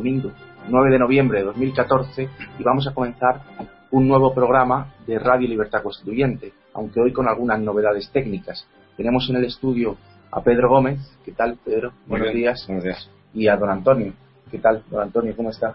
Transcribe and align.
domingo 0.00 0.32
9 0.68 0.90
de 0.90 0.98
noviembre 0.98 1.40
de 1.40 1.44
2014 1.44 2.28
y 2.58 2.62
vamos 2.62 2.86
a 2.86 2.94
comenzar 2.94 3.42
un 3.90 4.08
nuevo 4.08 4.34
programa 4.34 4.94
de 5.06 5.18
Radio 5.18 5.46
Libertad 5.46 5.82
Constituyente, 5.82 6.52
aunque 6.72 7.00
hoy 7.00 7.12
con 7.12 7.28
algunas 7.28 7.60
novedades 7.60 8.10
técnicas. 8.10 8.66
Tenemos 8.96 9.28
en 9.28 9.36
el 9.36 9.44
estudio 9.44 9.98
a 10.30 10.42
Pedro 10.42 10.70
Gómez. 10.70 11.00
¿Qué 11.22 11.32
tal, 11.32 11.58
Pedro? 11.62 11.92
Buenos 12.06 12.32
días. 12.32 12.64
Buenos 12.66 12.84
días. 12.84 13.10
Y 13.34 13.48
a 13.48 13.56
don 13.56 13.68
Antonio. 13.68 14.14
¿Qué 14.50 14.58
tal, 14.58 14.82
don 14.90 15.02
Antonio? 15.02 15.36
¿Cómo 15.36 15.50
está? 15.50 15.74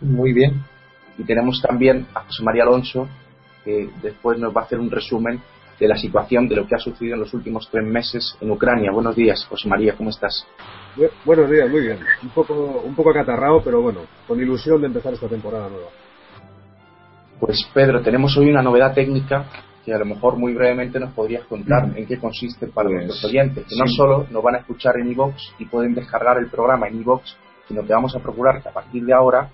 muy 0.00 0.32
bien. 0.32 0.64
Y 1.18 1.22
tenemos 1.22 1.62
también 1.62 2.06
a 2.14 2.22
José 2.22 2.42
María 2.42 2.64
Alonso, 2.64 3.06
que 3.64 3.88
después 4.02 4.40
nos 4.40 4.56
va 4.56 4.62
a 4.62 4.64
hacer 4.64 4.80
un 4.80 4.90
resumen 4.90 5.40
de 5.78 5.88
la 5.88 5.96
situación 5.96 6.48
de 6.48 6.56
lo 6.56 6.66
que 6.66 6.74
ha 6.74 6.78
sucedido 6.78 7.14
en 7.14 7.20
los 7.20 7.34
últimos 7.34 7.68
tres 7.70 7.84
meses 7.84 8.36
en 8.40 8.50
Ucrania. 8.50 8.90
Buenos 8.92 9.16
días, 9.16 9.44
José 9.46 9.68
María, 9.68 9.94
¿cómo 9.96 10.10
estás? 10.10 10.46
buenos 11.24 11.50
días, 11.50 11.70
muy 11.70 11.80
bien. 11.80 11.98
Un 12.22 12.28
poco, 12.30 12.82
un 12.84 12.94
poco 12.94 13.10
acatarrado, 13.10 13.62
pero 13.64 13.80
bueno, 13.80 14.00
con 14.26 14.40
ilusión 14.40 14.80
de 14.80 14.88
empezar 14.88 15.14
esta 15.14 15.28
temporada 15.28 15.68
nueva. 15.68 15.88
Pues 17.40 17.58
Pedro, 17.72 18.02
tenemos 18.02 18.36
hoy 18.36 18.50
una 18.50 18.62
novedad 18.62 18.94
técnica 18.94 19.46
que 19.84 19.92
a 19.92 19.98
lo 19.98 20.04
mejor 20.04 20.36
muy 20.36 20.54
brevemente 20.54 21.00
nos 21.00 21.12
podrías 21.12 21.44
contar 21.46 21.90
en 21.96 22.06
qué 22.06 22.18
consiste 22.18 22.68
para 22.68 22.88
los 22.88 23.06
nuestros 23.06 23.20
pues, 23.22 23.32
oyentes, 23.32 23.66
que 23.68 23.76
no 23.76 23.86
solo 23.86 24.26
nos 24.30 24.42
van 24.42 24.56
a 24.56 24.58
escuchar 24.58 24.96
en 24.98 25.10
iVoox 25.10 25.34
y 25.58 25.64
pueden 25.64 25.94
descargar 25.94 26.38
el 26.38 26.48
programa 26.48 26.86
en 26.86 27.00
iVoox, 27.00 27.22
sino 27.66 27.84
que 27.84 27.92
vamos 27.92 28.14
a 28.14 28.20
procurar 28.20 28.62
que 28.62 28.68
a 28.68 28.72
partir 28.72 29.04
de 29.04 29.12
ahora 29.12 29.50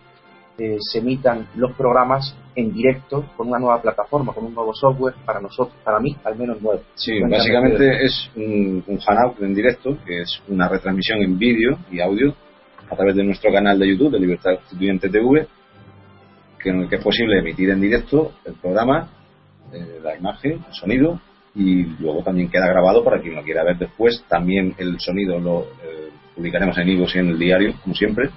eh, 0.58 0.76
se 0.80 0.98
emitan 0.98 1.46
los 1.54 1.72
programas 1.76 2.36
en 2.56 2.72
directo 2.72 3.24
con 3.36 3.48
una 3.48 3.60
nueva 3.60 3.80
plataforma, 3.80 4.32
con 4.32 4.44
un 4.44 4.54
nuevo 4.54 4.74
software 4.74 5.14
para 5.24 5.40
nosotros, 5.40 5.76
para 5.84 6.00
mí 6.00 6.16
al 6.24 6.36
menos 6.36 6.60
nuevo. 6.60 6.82
Sí, 6.96 7.20
básicamente 7.20 8.04
es 8.04 8.28
un, 8.34 8.82
un 8.84 8.98
hangout 8.98 9.40
en 9.40 9.54
directo, 9.54 9.96
que 10.04 10.22
es 10.22 10.42
una 10.48 10.68
retransmisión 10.68 11.22
en 11.22 11.38
vídeo 11.38 11.78
y 11.92 12.00
audio 12.00 12.34
a 12.90 12.96
través 12.96 13.14
de 13.14 13.22
nuestro 13.22 13.52
canal 13.52 13.78
de 13.78 13.88
YouTube 13.88 14.10
de 14.10 14.18
Libertad 14.18 14.56
Constituyente 14.56 15.08
TV, 15.08 15.46
que, 16.58 16.88
que 16.88 16.96
es 16.96 17.04
posible 17.04 17.38
emitir 17.38 17.70
en 17.70 17.80
directo 17.80 18.32
el 18.44 18.54
programa, 18.54 19.08
eh, 19.72 20.00
la 20.02 20.16
imagen, 20.16 20.64
el 20.66 20.74
sonido, 20.74 21.20
y 21.54 21.84
luego 22.00 22.24
también 22.24 22.50
queda 22.50 22.66
grabado 22.66 23.04
para 23.04 23.20
quien 23.20 23.36
lo 23.36 23.44
quiera 23.44 23.62
ver 23.62 23.78
después. 23.78 24.24
También 24.28 24.74
el 24.78 24.98
sonido 24.98 25.38
lo 25.38 25.62
eh, 25.84 26.08
publicaremos 26.34 26.76
en 26.78 26.88
Ivos 26.88 27.14
y 27.14 27.18
en 27.18 27.28
el 27.28 27.38
diario, 27.38 27.74
como 27.82 27.94
siempre 27.94 28.30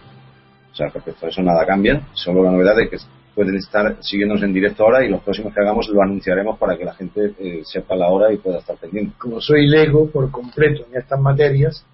o 0.72 0.76
sea, 0.76 0.88
respecto 0.90 1.26
a 1.26 1.30
eso 1.30 1.42
nada 1.42 1.66
cambia, 1.66 2.08
solo 2.14 2.44
la 2.44 2.52
novedad 2.52 2.76
de 2.76 2.90
que 2.90 2.98
pueden 3.36 3.56
estar 3.56 3.98
siguiéndonos 4.02 4.44
en 4.44 4.54
directo 4.54 4.84
ahora 4.84 5.06
y 5.06 5.10
los 5.10 5.22
próximos 5.22 5.54
que 5.54 5.62
hagamos 5.62 5.88
lo 5.90 6.02
anunciaremos 6.02 6.58
para 6.58 6.78
que 6.78 6.86
la 6.86 6.94
gente 6.94 7.34
eh, 7.40 7.62
sepa 7.64 7.96
la 7.96 8.10
hora 8.10 8.32
y 8.34 8.38
pueda 8.38 8.60
estar 8.60 8.78
pendiente. 8.78 9.14
Como 9.18 9.40
soy 9.42 9.68
lego 9.68 10.10
por 10.10 10.30
completo 10.32 10.86
en 10.90 11.00
estas 11.00 11.20
materias, 11.20 11.86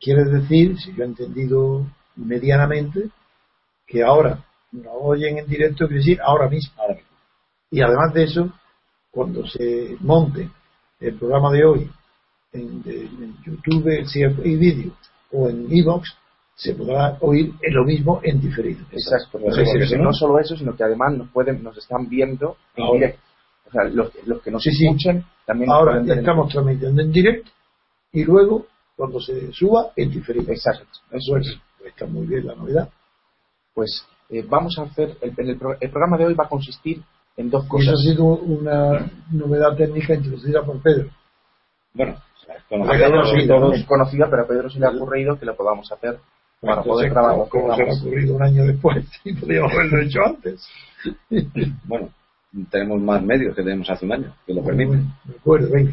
quiere 0.00 0.24
decir, 0.24 0.78
si 0.78 0.94
yo 0.94 1.02
he 1.02 1.06
entendido 1.06 1.86
medianamente, 2.16 3.10
que 3.86 4.02
ahora 4.02 4.44
nos 4.72 4.92
oyen 5.00 5.38
en 5.38 5.46
directo, 5.46 5.86
quiere 5.86 6.00
decir 6.00 6.20
ahora 6.22 6.48
mismo. 6.48 6.74
Ahora 6.80 6.94
mismo. 6.94 7.08
Y 7.70 7.80
además 7.80 8.14
de 8.14 8.24
eso, 8.24 8.52
cuando 9.10 9.46
se 9.46 9.96
monte 10.00 10.48
el 11.00 11.14
programa 11.14 11.52
de 11.52 11.64
hoy 11.64 11.90
en, 12.52 12.82
YouTube, 13.44 14.06
si 14.06 14.22
hay 14.22 14.56
vídeo, 14.56 14.92
o 15.32 15.48
en 15.48 15.66
Evox, 15.70 16.16
se 16.58 16.74
podrá 16.74 17.16
oír 17.20 17.54
lo 17.70 17.84
mismo 17.84 18.20
en 18.20 18.40
diferido. 18.40 18.84
Exacto. 18.90 19.38
no 19.38 20.12
solo 20.12 20.40
eso, 20.40 20.56
sino 20.56 20.74
que 20.74 20.82
además 20.82 21.16
nos 21.16 21.30
pueden, 21.30 21.62
nos 21.62 21.78
están 21.78 22.08
viendo 22.08 22.56
en 22.74 22.92
directo. 22.94 23.20
O 23.68 23.70
sea, 23.70 23.84
los, 23.84 24.10
los 24.26 24.42
que 24.42 24.50
nos 24.50 24.66
escuchan 24.66 25.24
también 25.46 25.70
Ahora 25.70 26.02
estamos 26.02 26.52
transmitiendo 26.52 27.00
en 27.00 27.12
directo 27.12 27.50
y 28.12 28.24
luego 28.24 28.66
cuando 28.96 29.20
se 29.20 29.52
suba 29.52 29.92
en 29.94 30.10
diferido. 30.10 30.50
Exacto. 30.50 30.98
Eso 31.12 31.36
es. 31.36 31.56
Está 31.84 32.06
muy 32.06 32.26
bien 32.26 32.44
la 32.44 32.56
novedad. 32.56 32.88
Pues 33.72 34.04
eh, 34.28 34.44
vamos 34.48 34.76
a 34.78 34.82
hacer 34.82 35.16
el, 35.20 35.34
el, 35.38 35.58
programa 35.90 36.18
de 36.18 36.26
hoy 36.26 36.34
va 36.34 36.46
a 36.46 36.48
consistir 36.48 37.00
en 37.36 37.50
dos 37.50 37.66
cosas. 37.68 37.94
Eso 37.94 37.98
ha 37.98 38.12
sido 38.12 38.24
una 38.24 39.12
novedad 39.30 39.76
técnica 39.76 40.14
introducida 40.14 40.64
por 40.64 40.82
Pedro. 40.82 41.08
Bueno, 41.94 42.16
conocida, 43.86 44.28
pero 44.28 44.42
a 44.42 44.48
Pedro 44.48 44.68
se 44.68 44.80
le 44.80 44.86
ha 44.86 44.90
ocurrido 44.90 45.38
que 45.38 45.46
lo 45.46 45.56
podamos 45.56 45.90
hacer 45.92 46.18
para 46.60 46.82
poder 46.82 47.12
trabajar. 47.12 47.48
Como 47.48 47.74
se 47.74 47.82
ha 47.82 47.92
ocurrido 47.92 48.36
un 48.36 48.42
año 48.42 48.64
después 48.64 49.06
y 49.24 49.34
podríamos 49.34 49.72
haberlo 49.72 50.00
hecho 50.00 50.20
antes. 50.24 50.68
bueno, 51.84 52.08
tenemos 52.70 53.00
más 53.00 53.22
medios 53.22 53.54
que 53.54 53.62
tenemos 53.62 53.88
hace 53.90 54.04
un 54.04 54.12
año 54.12 54.34
que 54.46 54.54
lo 54.54 54.62
permiten. 54.64 55.12
de 55.24 55.36
acuerdo, 55.36 55.68
venga. 55.70 55.92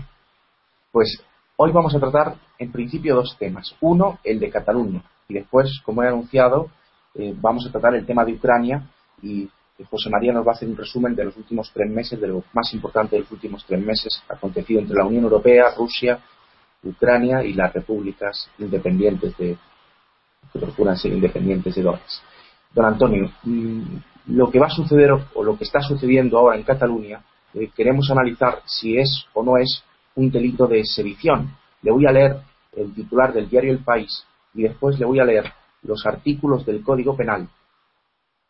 Pues 0.92 1.22
hoy 1.58 1.72
vamos 1.72 1.94
a 1.96 2.00
tratar 2.00 2.36
en 2.58 2.72
principio 2.72 3.16
dos 3.16 3.36
temas. 3.38 3.76
Uno, 3.82 4.20
el 4.24 4.40
de 4.40 4.50
Cataluña. 4.50 5.04
Y 5.28 5.34
después, 5.34 5.82
como 5.84 6.04
he 6.04 6.08
anunciado, 6.08 6.70
eh, 7.16 7.34
vamos 7.36 7.66
a 7.68 7.72
tratar 7.72 7.96
el 7.96 8.06
tema 8.06 8.24
de 8.26 8.34
Ucrania 8.34 8.88
y 9.22 9.50
José 9.90 10.10
María 10.10 10.32
nos 10.32 10.48
va 10.48 10.52
a 10.52 10.56
hacer 10.56 10.70
un 10.70 10.78
resumen 10.78 11.16
de 11.16 11.26
los 11.26 11.36
últimos 11.36 11.70
tres 11.74 11.90
meses, 11.92 12.20
de 12.20 12.28
lo 12.28 12.44
más 12.54 12.74
importante 12.74 13.16
de 13.16 13.24
los 13.24 13.32
últimos 13.32 13.66
tres 13.66 13.84
meses 13.84 14.24
acontecido 14.30 14.80
entre 14.80 14.96
la 14.96 15.06
Unión 15.06 15.26
Europea, 15.26 15.74
Rusia, 15.78 16.20
Ucrania 16.84 17.44
y 17.44 17.54
las 17.54 17.74
repúblicas 17.74 18.50
independientes 18.58 19.36
de, 19.38 19.58
que 20.52 20.60
procuran 20.60 20.98
ser 20.98 21.14
independientes 21.14 21.76
de 21.76 21.82
Donetsk. 21.82 22.24
Don 22.74 22.86
Antonio, 22.86 23.32
mm, 23.44 23.82
lo 24.28 24.50
que 24.50 24.60
va 24.60 24.68
a 24.68 24.70
suceder 24.70 25.12
o 25.12 25.44
lo 25.44 25.58
que 25.58 25.64
está 25.64 25.82
sucediendo 25.82 26.38
ahora 26.38 26.58
en 26.58 26.64
Cataluña, 26.64 27.22
eh, 27.54 27.70
queremos 27.76 28.10
analizar 28.12 28.62
si 28.66 28.98
es 28.98 29.26
o 29.34 29.44
no 29.44 29.58
es 29.58 29.84
un 30.16 30.30
delito 30.30 30.68
de 30.68 30.84
sedición. 30.84 31.56
Le 31.82 31.92
voy 31.92 32.06
a 32.06 32.12
leer 32.12 32.38
el 32.76 32.94
titular 32.94 33.34
del 33.34 33.50
diario 33.50 33.72
El 33.72 33.84
País 33.84 34.26
y 34.54 34.64
después 34.64 35.00
le 35.00 35.06
voy 35.06 35.20
a 35.20 35.26
leer 35.26 35.52
los 35.84 36.06
artículos 36.06 36.66
del 36.66 36.84
Código 36.84 37.16
Penal 37.16 37.48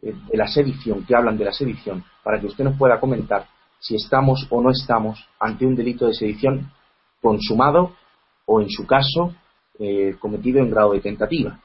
eh, 0.02 0.14
de 0.32 0.38
la 0.38 0.48
sedición, 0.48 1.06
que 1.06 1.16
hablan 1.16 1.38
de 1.38 1.46
la 1.46 1.52
sedición, 1.52 2.04
para 2.24 2.40
que 2.40 2.48
usted 2.48 2.64
nos 2.64 2.78
pueda 2.78 3.00
comentar 3.00 3.46
si 3.80 3.96
estamos 3.96 4.48
o 4.50 4.62
no 4.62 4.72
estamos 4.72 5.28
ante 5.40 5.66
un 5.66 5.76
delito 5.76 6.08
de 6.08 6.14
sedición 6.14 6.72
consumado 7.22 7.96
o, 8.46 8.62
en 8.62 8.70
su 8.70 8.88
caso, 8.88 9.36
eh, 9.78 10.16
cometido 10.20 10.60
en 10.60 10.72
grado 10.72 10.94
de 10.94 11.02
tentativa. 11.02 11.60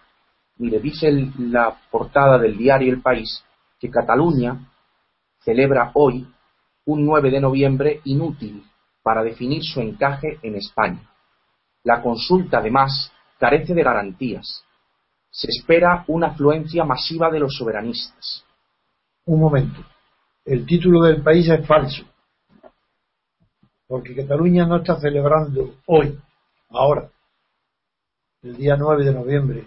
Mire, 0.61 0.79
dice 0.79 1.11
la 1.39 1.75
portada 1.91 2.37
del 2.37 2.55
diario 2.55 2.93
El 2.93 3.01
País 3.01 3.43
que 3.79 3.89
Cataluña 3.89 4.71
celebra 5.39 5.91
hoy 5.95 6.29
un 6.85 7.07
9 7.07 7.31
de 7.31 7.41
noviembre 7.41 8.03
inútil 8.05 8.63
para 9.03 9.23
definir 9.23 9.63
su 9.65 9.81
encaje 9.81 10.39
en 10.43 10.57
España. 10.57 11.01
La 11.83 12.03
consulta, 12.03 12.59
además, 12.59 13.11
carece 13.39 13.73
de 13.73 13.83
garantías. 13.83 14.63
Se 15.31 15.49
espera 15.49 16.05
una 16.09 16.27
afluencia 16.27 16.85
masiva 16.85 17.31
de 17.31 17.41
los 17.41 17.57
soberanistas. 17.57 18.45
Un 19.25 19.41
momento. 19.41 19.81
El 20.45 20.67
título 20.67 21.05
del 21.05 21.23
país 21.23 21.49
es 21.49 21.67
falso. 21.67 22.05
Porque 23.87 24.15
Cataluña 24.15 24.67
no 24.67 24.77
está 24.77 25.01
celebrando 25.01 25.77
hoy, 25.87 26.19
ahora, 26.69 27.09
el 28.43 28.57
día 28.59 28.77
9 28.77 29.07
de 29.07 29.15
noviembre, 29.15 29.67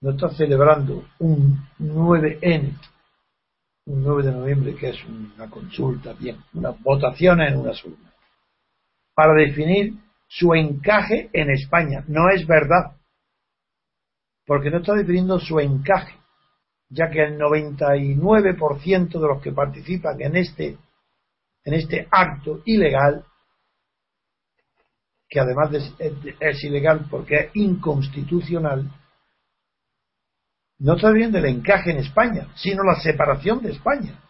no 0.00 0.10
está 0.10 0.30
celebrando 0.30 1.04
un 1.18 1.58
9N, 1.78 2.78
un 3.86 4.02
9 4.02 4.22
de 4.22 4.32
noviembre, 4.32 4.74
que 4.76 4.90
es 4.90 5.04
una 5.04 5.50
consulta, 5.50 6.12
bien, 6.12 6.36
unas 6.54 6.80
votaciones 6.82 7.52
en 7.52 7.58
una 7.58 7.70
urnas, 7.70 8.14
para 9.14 9.34
definir 9.34 9.94
su 10.28 10.54
encaje 10.54 11.30
en 11.32 11.50
España. 11.50 12.04
No 12.06 12.28
es 12.30 12.46
verdad, 12.46 12.96
porque 14.46 14.70
no 14.70 14.78
está 14.78 14.94
definiendo 14.94 15.40
su 15.40 15.58
encaje, 15.58 16.14
ya 16.90 17.10
que 17.10 17.24
el 17.24 17.38
99% 17.38 19.08
de 19.08 19.28
los 19.28 19.42
que 19.42 19.52
participan 19.52 20.20
en 20.20 20.36
este, 20.36 20.78
en 21.64 21.74
este 21.74 22.06
acto 22.10 22.62
ilegal, 22.66 23.24
que 25.28 25.40
además 25.40 25.70
es 26.40 26.64
ilegal 26.64 27.06
porque 27.10 27.34
es 27.34 27.50
inconstitucional, 27.56 28.90
no 30.78 30.94
está 30.94 31.10
bien 31.10 31.32
del 31.32 31.44
encaje 31.46 31.90
en 31.90 31.98
España, 31.98 32.48
sino 32.54 32.84
la 32.84 32.94
separación 33.00 33.60
de 33.62 33.72
España. 33.72 34.20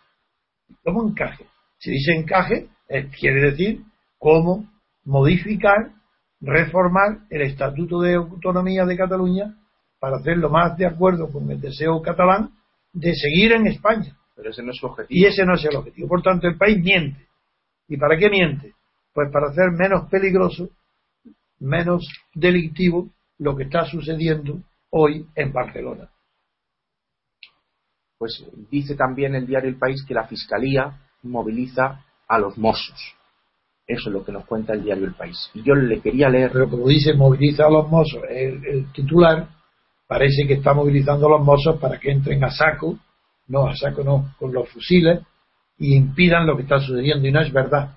¿Cómo 0.83 1.07
encaje? 1.07 1.45
Si 1.79 1.91
dice 1.91 2.13
encaje, 2.15 2.69
eh, 2.89 3.11
quiere 3.19 3.51
decir 3.51 3.83
cómo 4.19 4.67
modificar, 5.05 5.93
reformar 6.41 7.19
el 7.31 7.43
Estatuto 7.43 8.01
de 8.01 8.15
Autonomía 8.15 8.85
de 8.87 8.97
Cataluña 8.97 9.57
para 10.01 10.17
hacerlo 10.17 10.49
más 10.49 10.77
de 10.79 10.87
acuerdo 10.87 11.31
con 11.31 11.51
el 11.51 11.61
deseo 11.61 12.01
catalán 12.01 12.51
de 12.93 13.15
seguir 13.15 13.53
en 13.53 13.67
España. 13.67 14.17
Pero 14.35 14.51
ese 14.51 14.63
no 14.63 14.71
es 14.71 14.79
su 14.79 14.87
objetivo. 14.87 15.19
Y 15.19 15.27
ese 15.27 15.45
no 15.45 15.55
es 15.55 15.65
el 15.65 15.77
objetivo. 15.77 16.09
Por 16.09 16.23
tanto, 16.23 16.47
el 16.47 16.57
país 16.57 16.79
miente. 16.79 17.27
¿Y 17.89 17.97
para 17.97 18.17
qué 18.17 18.31
miente? 18.31 18.73
Pues 19.13 19.31
para 19.33 19.49
hacer 19.49 19.71
menos 19.73 20.09
peligroso, 20.09 20.71
menos 21.59 22.09
delictivo 22.35 23.11
lo 23.39 23.57
que 23.57 23.65
está 23.65 23.85
sucediendo 23.85 24.63
hoy 24.91 25.27
en 25.35 25.53
Barcelona 25.53 26.09
pues 28.19 28.45
dice 28.71 28.97
también 28.97 29.35
el 29.35 29.47
diario 29.47 29.71
El 29.71 29.79
País 29.79 30.05
que 30.07 30.15
la 30.15 30.27
Fiscalía 30.27 30.99
moviliza 31.23 32.05
a 32.27 32.39
los 32.39 32.59
mozos. 32.59 33.15
Eso 33.87 34.11
es 34.11 34.13
lo 34.13 34.25
que 34.25 34.33
nos 34.33 34.45
cuenta 34.45 34.75
el 34.75 34.83
diario 34.83 35.07
El 35.07 35.15
País. 35.15 35.51
Y 35.55 35.63
yo 35.63 35.75
le 35.75 36.01
quería 36.01 36.29
leer. 36.29 36.51
Pero 36.53 36.69
como 36.69 36.89
dice, 36.89 37.15
moviliza 37.15 37.67
a 37.67 37.71
los 37.71 37.89
mozos, 37.89 38.21
el, 38.29 38.93
titular, 38.93 39.49
parece 40.07 40.47
que 40.47 40.55
está 40.55 40.75
movilizando 40.75 41.27
a 41.27 41.39
los 41.39 41.45
mozos 41.45 41.79
para 41.81 41.99
que 41.99 42.11
entren 42.11 42.43
a 42.45 42.51
saco, 42.51 42.99
no 43.47 43.67
a 43.67 43.77
saco 43.77 44.03
no, 44.03 44.35
con 44.39 44.53
los 44.53 44.69
fusiles 44.69 45.21
y 45.79 45.95
impidan 45.95 46.47
lo 46.47 46.57
que 46.57 46.63
está 46.63 46.81
sucediendo 46.81 47.27
y 47.27 47.33
no 47.33 47.41
es 47.41 47.53
verdad. 47.53 47.97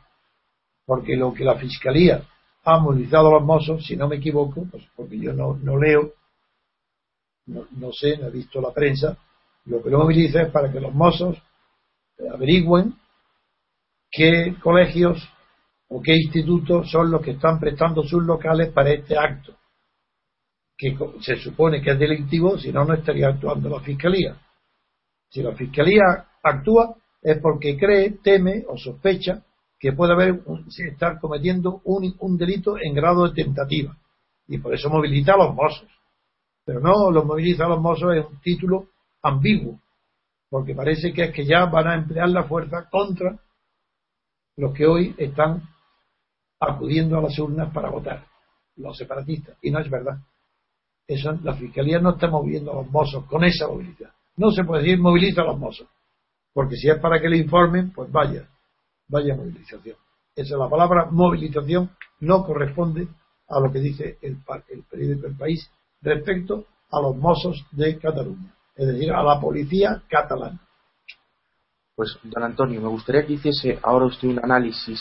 Porque 0.86 1.18
lo 1.18 1.34
que 1.34 1.44
la 1.44 1.56
Fiscalía 1.56 2.24
ha 2.64 2.80
movilizado 2.80 3.30
a 3.30 3.40
los 3.40 3.44
mozos, 3.44 3.86
si 3.86 3.98
no 3.98 4.08
me 4.08 4.18
equivoco, 4.18 4.66
pues 4.70 4.84
porque 4.96 5.20
yo 5.20 5.34
no, 5.34 5.58
no 5.62 5.78
leo, 5.78 6.14
no, 7.48 7.66
no 7.72 7.92
sé, 7.92 8.18
no 8.18 8.28
he 8.28 8.32
visto 8.32 8.62
la 8.62 8.72
prensa, 8.72 9.18
lo 9.66 9.81
que 9.81 9.90
lo 9.90 10.00
moviliza 10.00 10.42
es 10.44 10.52
para 10.52 10.72
que 10.72 10.80
los 10.80 10.94
mozos 10.94 11.38
averigüen 12.34 12.96
qué 14.10 14.56
colegios 14.62 15.18
o 15.90 16.02
qué 16.02 16.16
institutos 16.16 16.90
son 16.90 17.12
los 17.12 17.22
que 17.22 17.31
están 17.31 17.60
prestando 17.60 18.04
sus 18.04 18.24
locales 18.24 18.72
para 18.72 18.92
este 18.92 19.18
acto, 19.18 19.56
que 20.78 20.98
se 21.22 21.36
supone 21.38 21.81
que 21.81 21.92
es 21.92 22.00
delictivo, 22.00 22.58
si 22.58 22.72
no, 22.72 22.86
no 22.86 22.94
estaría 22.94 23.28
actuando 23.28 23.69
la 23.69 23.81
Fiscalía. 23.81 24.38
Si 25.30 25.42
la 25.42 25.54
Fiscalía 25.54 26.04
actúa 26.44 26.96
es 27.22 27.40
porque 27.40 27.78
cree, 27.78 28.18
teme 28.24 28.63
o 28.68 28.78
sospecha 28.78 29.44
que 29.80 29.94
puede 29.94 30.13
haber 30.13 30.42
estar 30.90 31.19
cometiendo 31.19 31.81
un, 31.86 32.16
un 32.19 32.38
delito 32.38 32.75
en 32.80 32.94
grado 32.94 33.28
de 33.28 33.44
tentativa 33.44 33.96
y 34.48 34.58
por 34.58 34.74
eso 34.74 34.90
moviliza 34.90 35.34
a 35.34 35.38
los 35.38 35.56
mozos. 35.56 35.88
Pero 36.66 36.80
no 36.80 37.12
los 37.12 37.25
moviliza 37.25 37.66
a 37.66 37.69
los 37.69 37.81
mozos 37.81 38.16
es 38.16 38.25
un 38.25 38.40
título 38.42 38.90
ambiguo, 39.22 39.80
porque 40.50 40.76
parece 40.76 41.14
que 41.14 41.26
es 41.26 41.34
que 41.34 41.46
ya 41.46 41.66
van 41.66 41.88
a 41.88 41.96
emplear 41.96 42.30
la 42.30 42.44
fuerza 42.44 42.90
contra 42.90 43.40
los 44.58 44.74
que 44.74 44.86
hoy 44.86 45.16
están 45.18 45.64
acudiendo 46.60 47.18
a 47.18 47.22
las 47.22 47.38
urnas 47.40 47.74
para 47.74 47.90
votar, 47.90 48.26
los 48.76 48.98
separatistas, 48.98 49.58
y 49.62 49.72
no 49.72 49.80
es 49.80 49.90
verdad. 49.90 50.18
Eso, 51.08 51.32
la 51.44 51.56
Fiscalía 51.56 52.00
no 52.00 52.12
está 52.12 52.28
moviendo 52.28 52.72
a 52.72 52.76
los 52.76 52.92
mozos 52.92 53.26
con 53.26 53.44
esa 53.44 53.68
movilidad. 53.68 54.12
No 54.38 54.52
se 54.52 54.64
puede 54.64 54.84
decir 54.84 55.00
moviliza 55.00 55.42
a 55.42 55.46
los 55.46 55.60
mozos, 55.60 55.88
porque 56.54 56.76
si 56.76 56.90
es 56.90 57.00
para 57.00 57.20
que 57.20 57.30
le 57.30 57.38
informen, 57.38 57.92
pues 57.92 58.12
vaya, 58.12 58.48
vaya 59.08 59.36
movilización. 59.36 59.98
Esa 60.36 60.54
es 60.54 60.60
la 60.60 60.70
palabra 60.70 61.08
movilización, 61.12 61.92
no 62.20 62.46
corresponde 62.46 63.08
a 63.48 63.60
lo 63.60 63.72
que 63.72 63.80
dice 63.80 64.18
el, 64.22 64.38
el 64.70 64.84
periódico 64.84 65.28
El 65.28 65.36
País 65.36 65.70
respecto 66.02 66.66
a 66.92 67.02
los 67.02 67.16
mozos 67.18 67.66
de 67.72 67.98
Cataluña, 67.98 68.54
es 68.76 68.88
decir, 68.88 69.12
a 69.12 69.24
la 69.24 69.40
policía 69.40 70.02
catalana. 70.08 70.60
Pues, 71.96 72.18
don 72.24 72.44
Antonio, 72.44 72.82
me 72.82 72.88
gustaría 72.88 73.26
que 73.26 73.34
hiciese 73.34 73.78
ahora 73.84 74.06
usted 74.06 74.28
un 74.28 74.40
análisis 74.44 75.00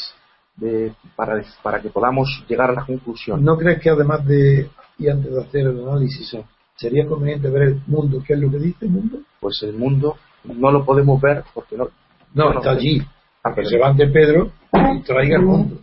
de, 0.57 0.93
para, 1.17 1.43
para 1.63 1.81
que 1.81 1.89
podamos 1.89 2.45
llegar 2.47 2.71
a 2.71 2.75
la 2.75 2.85
conclusión. 2.85 3.43
¿No 3.43 3.57
crees 3.57 3.81
que 3.81 3.91
además 3.91 4.27
de, 4.27 4.69
y 4.99 5.09
antes 5.09 5.33
de 5.33 5.41
hacer 5.41 5.61
el 5.63 5.81
análisis, 5.89 6.37
sería 6.77 7.07
conveniente 7.07 7.49
ver 7.49 7.63
el 7.63 7.83
mundo? 7.87 8.23
¿Qué 8.27 8.35
es 8.35 8.41
lo 8.41 8.51
que 8.51 8.59
dice 8.59 8.85
el 8.85 8.91
mundo? 8.91 9.19
Pues 9.41 9.63
el 9.63 9.73
mundo 9.73 10.17
no 10.45 10.71
lo 10.71 10.85
podemos 10.85 11.21
ver 11.21 11.43
porque 11.55 11.77
no. 11.77 11.89
No, 12.35 12.53
está 12.53 12.73
allí. 12.73 13.03
A 13.43 13.55
que 13.55 13.65
se 13.65 13.77
levante 13.77 14.07
Pedro 14.09 14.53
y 14.95 15.01
traiga 15.03 15.37
el 15.37 15.43
mundo. 15.43 15.79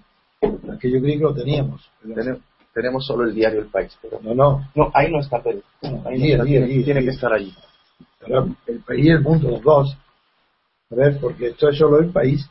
Que 0.79 0.91
yo 0.91 1.01
creí 1.01 1.17
que 1.17 1.23
lo 1.23 1.33
teníamos. 1.33 1.89
Tenemos, 2.03 2.41
tenemos 2.73 3.05
solo 3.07 3.23
el 3.23 3.33
diario 3.33 3.61
El 3.61 3.67
País. 3.67 3.97
Pero 4.01 4.19
no, 4.21 4.35
no. 4.35 4.69
No, 4.75 4.91
ahí 4.93 5.11
no 5.11 5.19
está 5.19 5.41
Pedro. 5.41 5.63
Ahí 5.81 6.19
no 6.19 6.25
está, 6.25 6.43
tiene, 6.43 6.83
tiene 6.83 7.01
que 7.01 7.09
estar 7.09 7.33
allí. 7.33 7.51
El 8.67 8.79
país 8.81 9.05
y 9.05 9.09
el 9.09 9.21
mundo, 9.21 9.49
los 9.49 9.61
dos. 9.61 9.97
A 10.91 10.95
ver, 10.95 11.19
porque 11.19 11.47
esto 11.49 11.69
es 11.69 11.77
solo 11.77 11.99
el 11.99 12.11
país. 12.11 12.49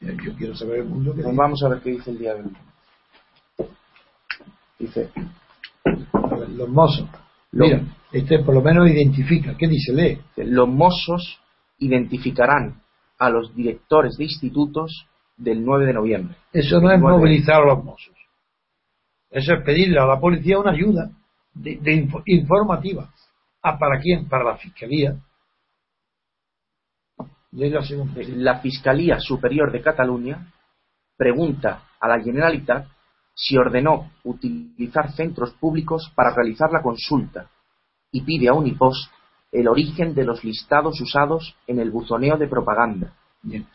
Yo 0.00 0.34
quiero 0.36 0.54
saber 0.56 0.80
el 0.80 0.84
mundo 0.86 1.10
que 1.12 1.22
Pues 1.22 1.26
dice. 1.32 1.36
vamos 1.38 1.62
a 1.62 1.68
ver 1.68 1.80
qué 1.80 1.90
dice 1.90 2.10
el 2.10 2.18
diario. 2.18 2.44
Dice, 4.78 5.10
ver, 5.84 6.50
los 6.50 6.68
mozos. 6.68 7.08
Mira, 7.52 7.82
este 8.12 8.40
por 8.40 8.54
lo 8.54 8.60
menos 8.62 8.88
identifica. 8.90 9.56
¿Qué 9.56 9.66
dice? 9.68 9.92
Lee. 9.92 10.20
los 10.44 10.68
mozos 10.68 11.40
identificarán 11.78 12.82
a 13.18 13.30
los 13.30 13.54
directores 13.54 14.16
de 14.18 14.24
institutos 14.24 15.06
del 15.36 15.64
9 15.64 15.86
de 15.86 15.92
noviembre. 15.94 16.36
Eso 16.52 16.80
no 16.80 16.90
es 16.90 17.00
movilizar 17.00 17.62
a 17.62 17.66
los 17.74 17.84
mozos. 17.84 18.14
Eso 19.30 19.54
es 19.54 19.64
pedirle 19.64 19.98
a 19.98 20.06
la 20.06 20.20
policía 20.20 20.58
una 20.58 20.72
ayuda 20.72 21.10
de, 21.54 21.76
de 21.80 21.92
info- 21.94 22.22
informativa. 22.26 23.10
¿Ah, 23.68 23.76
¿Para 23.76 23.98
quién? 23.98 24.28
Para 24.28 24.44
la 24.44 24.56
fiscalía. 24.58 25.16
La. 27.50 27.80
La 28.36 28.60
Fiscalía 28.60 29.18
Superior 29.18 29.72
de 29.72 29.82
Cataluña 29.82 30.52
pregunta 31.16 31.82
a 31.98 32.06
la 32.06 32.20
Generalitat 32.20 32.86
si 33.34 33.56
ordenó 33.56 34.12
utilizar 34.22 35.10
centros 35.10 35.52
públicos 35.54 36.12
para 36.14 36.32
realizar 36.32 36.70
la 36.70 36.80
consulta 36.80 37.50
y 38.12 38.20
pide 38.20 38.48
a 38.48 38.52
Unipost 38.52 39.10
el 39.50 39.66
origen 39.66 40.14
de 40.14 40.24
los 40.24 40.44
listados 40.44 41.00
usados 41.00 41.56
en 41.66 41.80
el 41.80 41.90
buzoneo 41.90 42.36
de 42.36 42.46
propaganda. 42.46 43.14
Bien. 43.42 43.66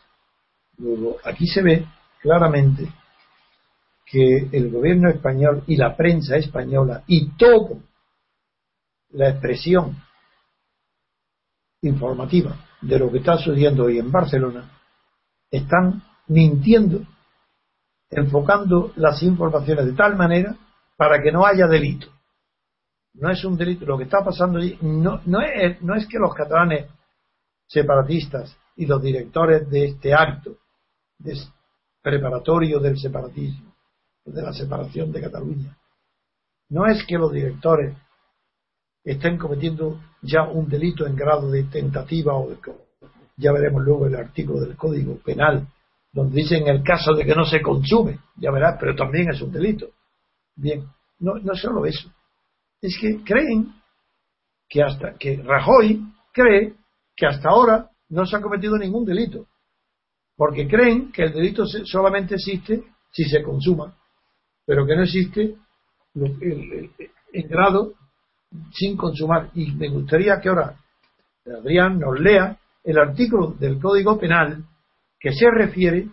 Luego, 0.78 1.16
aquí 1.22 1.46
se 1.46 1.60
ve 1.60 1.84
claramente 2.22 2.88
que 4.06 4.48
el 4.52 4.70
gobierno 4.70 5.10
español 5.10 5.64
y 5.66 5.76
la 5.76 5.94
prensa 5.94 6.36
española 6.36 7.02
y 7.06 7.32
todo 7.36 7.91
la 9.12 9.30
expresión 9.30 9.96
informativa 11.82 12.56
de 12.80 12.98
lo 12.98 13.10
que 13.10 13.18
está 13.18 13.36
sucediendo 13.36 13.84
hoy 13.84 13.98
en 13.98 14.10
Barcelona 14.10 14.70
están 15.50 16.02
mintiendo, 16.28 17.02
enfocando 18.10 18.92
las 18.96 19.22
informaciones 19.22 19.86
de 19.86 19.92
tal 19.92 20.16
manera 20.16 20.56
para 20.96 21.22
que 21.22 21.32
no 21.32 21.44
haya 21.44 21.66
delito. 21.66 22.08
No 23.14 23.30
es 23.30 23.44
un 23.44 23.56
delito. 23.56 23.84
Lo 23.84 23.98
que 23.98 24.04
está 24.04 24.24
pasando 24.24 24.58
allí 24.58 24.78
no, 24.80 25.20
no, 25.26 25.40
es, 25.42 25.82
no 25.82 25.94
es 25.94 26.06
que 26.06 26.18
los 26.18 26.34
catalanes 26.34 26.88
separatistas 27.66 28.56
y 28.76 28.86
los 28.86 29.02
directores 29.02 29.68
de 29.68 29.86
este 29.86 30.14
acto 30.14 30.56
de 31.18 31.36
preparatorio 32.00 32.80
del 32.80 32.98
separatismo, 32.98 33.74
de 34.24 34.42
la 34.42 34.52
separación 34.52 35.12
de 35.12 35.20
Cataluña, 35.20 35.76
no 36.70 36.86
es 36.86 37.04
que 37.04 37.18
los 37.18 37.32
directores 37.32 37.94
estén 39.04 39.36
cometiendo 39.36 40.00
ya 40.22 40.44
un 40.44 40.68
delito 40.68 41.06
en 41.06 41.16
grado 41.16 41.50
de 41.50 41.64
tentativa 41.64 42.34
o 42.34 42.50
de 42.50 42.58
ya 43.36 43.52
veremos 43.52 43.82
luego 43.82 44.06
el 44.06 44.14
artículo 44.14 44.60
del 44.60 44.76
Código 44.76 45.16
Penal 45.18 45.66
donde 46.12 46.42
dice 46.42 46.58
en 46.58 46.68
el 46.68 46.82
caso 46.82 47.14
de 47.14 47.24
que 47.24 47.34
no 47.34 47.44
se 47.44 47.62
consume, 47.62 48.18
ya 48.36 48.50
verás, 48.50 48.76
pero 48.78 48.94
también 48.94 49.30
es 49.30 49.40
un 49.40 49.50
delito. 49.50 49.88
Bien, 50.54 50.84
no, 51.20 51.36
no 51.36 51.54
solo 51.54 51.86
eso, 51.86 52.12
es 52.82 52.98
que 53.00 53.24
creen 53.24 53.72
que 54.68 54.82
hasta 54.82 55.14
que 55.14 55.42
Rajoy 55.42 56.02
cree 56.32 56.74
que 57.16 57.26
hasta 57.26 57.48
ahora 57.48 57.90
no 58.10 58.26
se 58.26 58.36
ha 58.36 58.42
cometido 58.42 58.76
ningún 58.76 59.06
delito, 59.06 59.46
porque 60.36 60.68
creen 60.68 61.10
que 61.12 61.24
el 61.24 61.32
delito 61.32 61.64
solamente 61.66 62.34
existe 62.34 62.84
si 63.10 63.24
se 63.24 63.42
consuma, 63.42 63.96
pero 64.66 64.86
que 64.86 64.96
no 64.96 65.02
existe 65.02 65.56
en 66.14 67.48
grado 67.48 67.94
sin 68.72 68.96
consumar. 68.96 69.50
Y 69.54 69.72
me 69.72 69.88
gustaría 69.88 70.40
que 70.40 70.48
ahora 70.48 70.76
Adrián 71.46 71.98
nos 71.98 72.18
lea 72.18 72.56
el 72.84 72.98
artículo 72.98 73.54
del 73.58 73.78
Código 73.80 74.18
Penal 74.18 74.64
que 75.18 75.32
se 75.32 75.50
refiere 75.50 76.08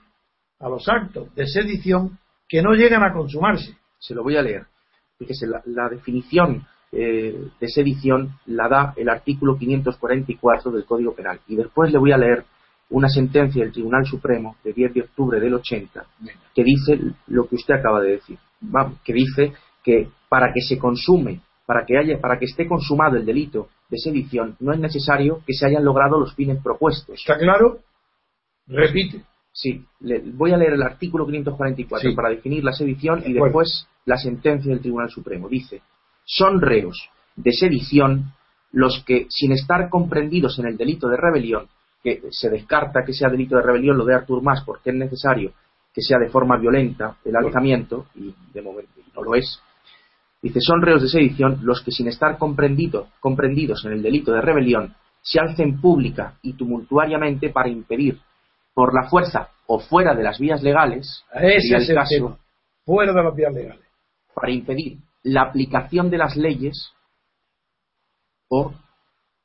a 0.60 0.69
los 0.69 0.88
actos 0.88 1.34
de 1.36 1.48
sedición 1.48 2.19
que 2.48 2.62
no 2.62 2.74
llegan 2.74 3.03
a 3.03 3.13
consumarse. 3.13 3.75
Se 4.00 4.13
lo 4.13 4.24
voy 4.24 4.38
a 4.38 4.41
leer. 4.41 4.65
Fíjese, 5.17 5.48
la, 5.48 5.62
la 5.65 5.89
definición 5.89 6.65
eh, 6.91 7.50
de 7.60 7.67
sedición 7.67 8.39
la 8.48 8.67
da 8.67 8.93
el 8.96 9.10
artículo 9.10 9.58
544 9.58 10.72
del 10.72 10.86
Código 10.86 11.13
Penal. 11.13 11.39
Y 11.48 11.55
después 11.55 11.91
le 11.91 12.00
voy 12.00 12.12
a 12.12 12.17
leer 12.17 12.46
una 12.89 13.08
sentencia 13.08 13.63
del 13.63 13.72
Tribunal 13.72 14.05
Supremo 14.05 14.55
de 14.63 14.74
10 14.74 14.93
de 14.93 15.01
octubre 15.01 15.39
del 15.39 15.53
80 15.53 16.03
que 16.55 16.63
dice 16.63 17.00
lo 17.27 17.48
que 17.48 17.55
usted 17.55 17.75
acaba 17.75 18.01
de 18.01 18.12
decir. 18.12 18.38
Que 19.03 19.13
dice 19.13 19.53
que 19.84 20.10
para 20.27 20.51
que 20.53 20.62
se 20.62 20.77
consume, 20.77 21.41
para 21.69 21.85
que 21.85 21.99
haya, 21.99 22.19
para 22.19 22.39
que 22.39 22.45
esté 22.45 22.67
consumado 22.67 23.15
el 23.15 23.27
delito 23.27 23.69
de 23.91 23.99
sedición, 23.99 24.55
no 24.59 24.73
es 24.73 24.79
necesario 24.79 25.41
que 25.45 25.53
se 25.53 25.67
hayan 25.67 25.85
logrado 25.85 26.19
los 26.19 26.33
fines 26.33 26.57
propuestos. 26.63 27.19
¿Está 27.19 27.38
claro? 27.38 27.77
Repite. 28.65 29.21
Sí, 29.53 29.85
le- 29.99 30.23
voy 30.33 30.51
a 30.51 30.57
leer 30.57 30.73
el 30.73 30.81
artículo 30.81 31.27
544 31.27 32.09
Sí. 32.09 32.15
para 32.15 32.29
definir 32.29 32.63
la 32.63 32.71
sedición 32.71 33.21
y 33.23 33.33
después 33.33 33.88
la 34.05 34.17
sentencia 34.17 34.71
del 34.71 34.81
Tribunal 34.81 35.11
Supremo. 35.11 35.47
Dice, 35.47 35.83
son 36.25 36.59
reos 36.59 37.07
de 37.35 37.51
sedición 37.51 38.33
los 38.71 39.03
que, 39.05 39.27
sin 39.29 39.51
estar 39.51 39.89
comprendidos 39.89 40.57
en 40.57 40.65
el 40.65 40.75
delito 40.75 41.07
de 41.07 41.17
rebelión, 41.17 41.67
que 42.03 42.19
se 42.31 42.49
descarta 42.49 43.03
que 43.05 43.13
sea 43.13 43.29
delito 43.29 43.57
de 43.57 43.61
rebelión 43.61 43.95
lo 43.95 44.05
de 44.05 44.15
Artur 44.15 44.41
Mas 44.41 44.63
porque 44.65 44.89
es 44.89 44.95
necesario 44.95 45.51
que 45.93 46.01
sea 46.01 46.17
de 46.17 46.29
forma 46.29 46.57
violenta 46.57 47.17
el 47.25 47.35
alzamiento, 47.35 48.07
y 48.15 48.33
de 48.53 48.61
momento 48.63 48.91
no 49.15 49.21
lo 49.23 49.35
es, 49.35 49.61
dice, 50.41 50.60
son 50.62 50.81
reos 50.81 51.01
de 51.01 51.08
sedición 51.10 51.60
los 51.63 51.81
que 51.84 51.91
sin 51.91 52.08
estar 52.08 52.38
comprendido- 52.38 53.08
comprendidos 53.19 53.84
en 53.86 53.93
el 53.93 54.01
delito 54.01 54.31
de 54.31 54.41
rebelión 54.41 54.96
se 55.22 55.39
alcen 55.39 55.81
pública 55.81 56.36
y 56.41 56.53
tumultuariamente 56.53 57.50
para 57.50 57.69
impedir 57.69 58.19
por 58.74 58.93
la 58.93 59.10
fuerza 59.10 59.50
o 59.67 59.79
fuera 59.79 60.15
de 60.15 60.24
las 60.24 60.39
vías 60.39 60.63
legales, 60.63 61.24
Ese 61.34 61.75
es 61.75 61.89
el 61.89 61.98
tema. 62.10 62.38
Fuera 62.86 63.12
de 63.13 63.24
las 63.24 63.36
vías 63.36 63.53
legales. 63.53 63.86
para 64.34 64.51
impedir 64.51 64.98
la 65.24 65.41
aplicación 65.41 66.10
de 66.10 66.17
las 66.17 66.38
leyes 66.38 66.91
o 68.50 68.74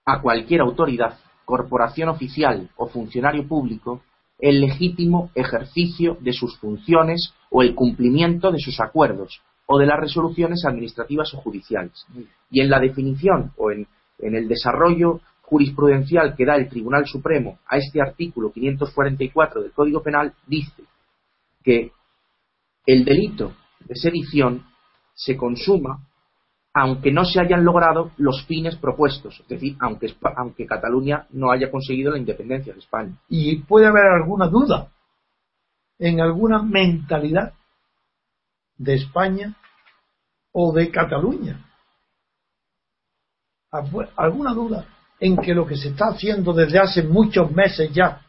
a 0.07 0.21
cualquier 0.21 0.61
autoridad, 0.61 1.19
corporación 1.45 2.09
oficial 2.09 2.71
o 2.77 2.87
funcionario 2.87 3.47
público 3.49 4.03
el 4.39 4.61
legítimo 4.61 5.31
ejercicio 5.35 6.17
de 6.21 6.33
sus 6.33 6.59
funciones 6.59 7.35
o 7.51 7.63
el 7.63 7.75
cumplimiento 7.75 8.51
de 8.53 8.59
sus 8.61 8.81
acuerdos 8.81 9.41
o 9.66 9.78
de 9.78 9.87
las 9.87 9.99
resoluciones 9.99 10.64
administrativas 10.66 11.33
o 11.35 11.38
judiciales. 11.38 12.06
Y 12.50 12.61
en 12.61 12.71
la 12.71 12.80
definición 12.80 13.52
o 13.56 13.71
en, 13.71 13.87
en 14.18 14.35
el 14.35 14.49
desarrollo 14.49 15.21
jurisprudencial 15.42 16.35
que 16.37 16.47
da 16.47 16.56
el 16.56 16.68
Tribunal 16.68 17.06
Supremo 17.06 17.59
a 17.66 17.76
este 17.76 18.00
artículo 18.00 18.50
544 18.52 19.62
del 19.62 19.73
Código 19.73 20.02
Penal 20.02 20.33
dice 20.47 20.83
que 21.62 21.92
el 22.87 23.04
delito 23.04 23.52
de 23.80 23.94
sedición 23.94 24.64
se 25.14 25.37
consuma 25.37 26.00
aunque 26.76 27.12
no 27.12 27.25
se 27.25 27.40
hayan 27.40 27.64
logrado 27.64 28.11
los 28.16 28.44
fines 28.47 28.75
propuestos, 28.76 29.38
es 29.38 29.47
decir, 29.47 29.76
aunque, 29.78 30.12
aunque 30.37 30.66
Cataluña 30.66 31.26
no 31.30 31.52
haya 31.52 31.71
conseguido 31.71 32.11
la 32.11 32.18
independencia 32.18 32.73
de 32.73 32.80
España. 32.80 33.16
Y 33.28 33.59
puede 33.59 33.87
haber 33.87 34.04
alguna 34.06 34.49
duda 34.49 34.88
en 36.00 36.21
alguna 36.21 36.62
mentalidad 36.62 37.52
de 38.76 38.95
España 38.95 39.54
o 40.52 40.73
de 40.73 40.90
Cataluña. 40.90 41.64
¿Alguna 44.16 44.54
duda 44.54 44.87
en 45.19 45.37
que 45.37 45.54
lo 45.54 45.66
que 45.66 45.76
se 45.76 45.88
está 45.88 46.07
haciendo 46.07 46.52
desde 46.52 46.78
hace 46.78 47.02
muchos 47.02 47.50
meses 47.50 47.93
ya 47.93 48.21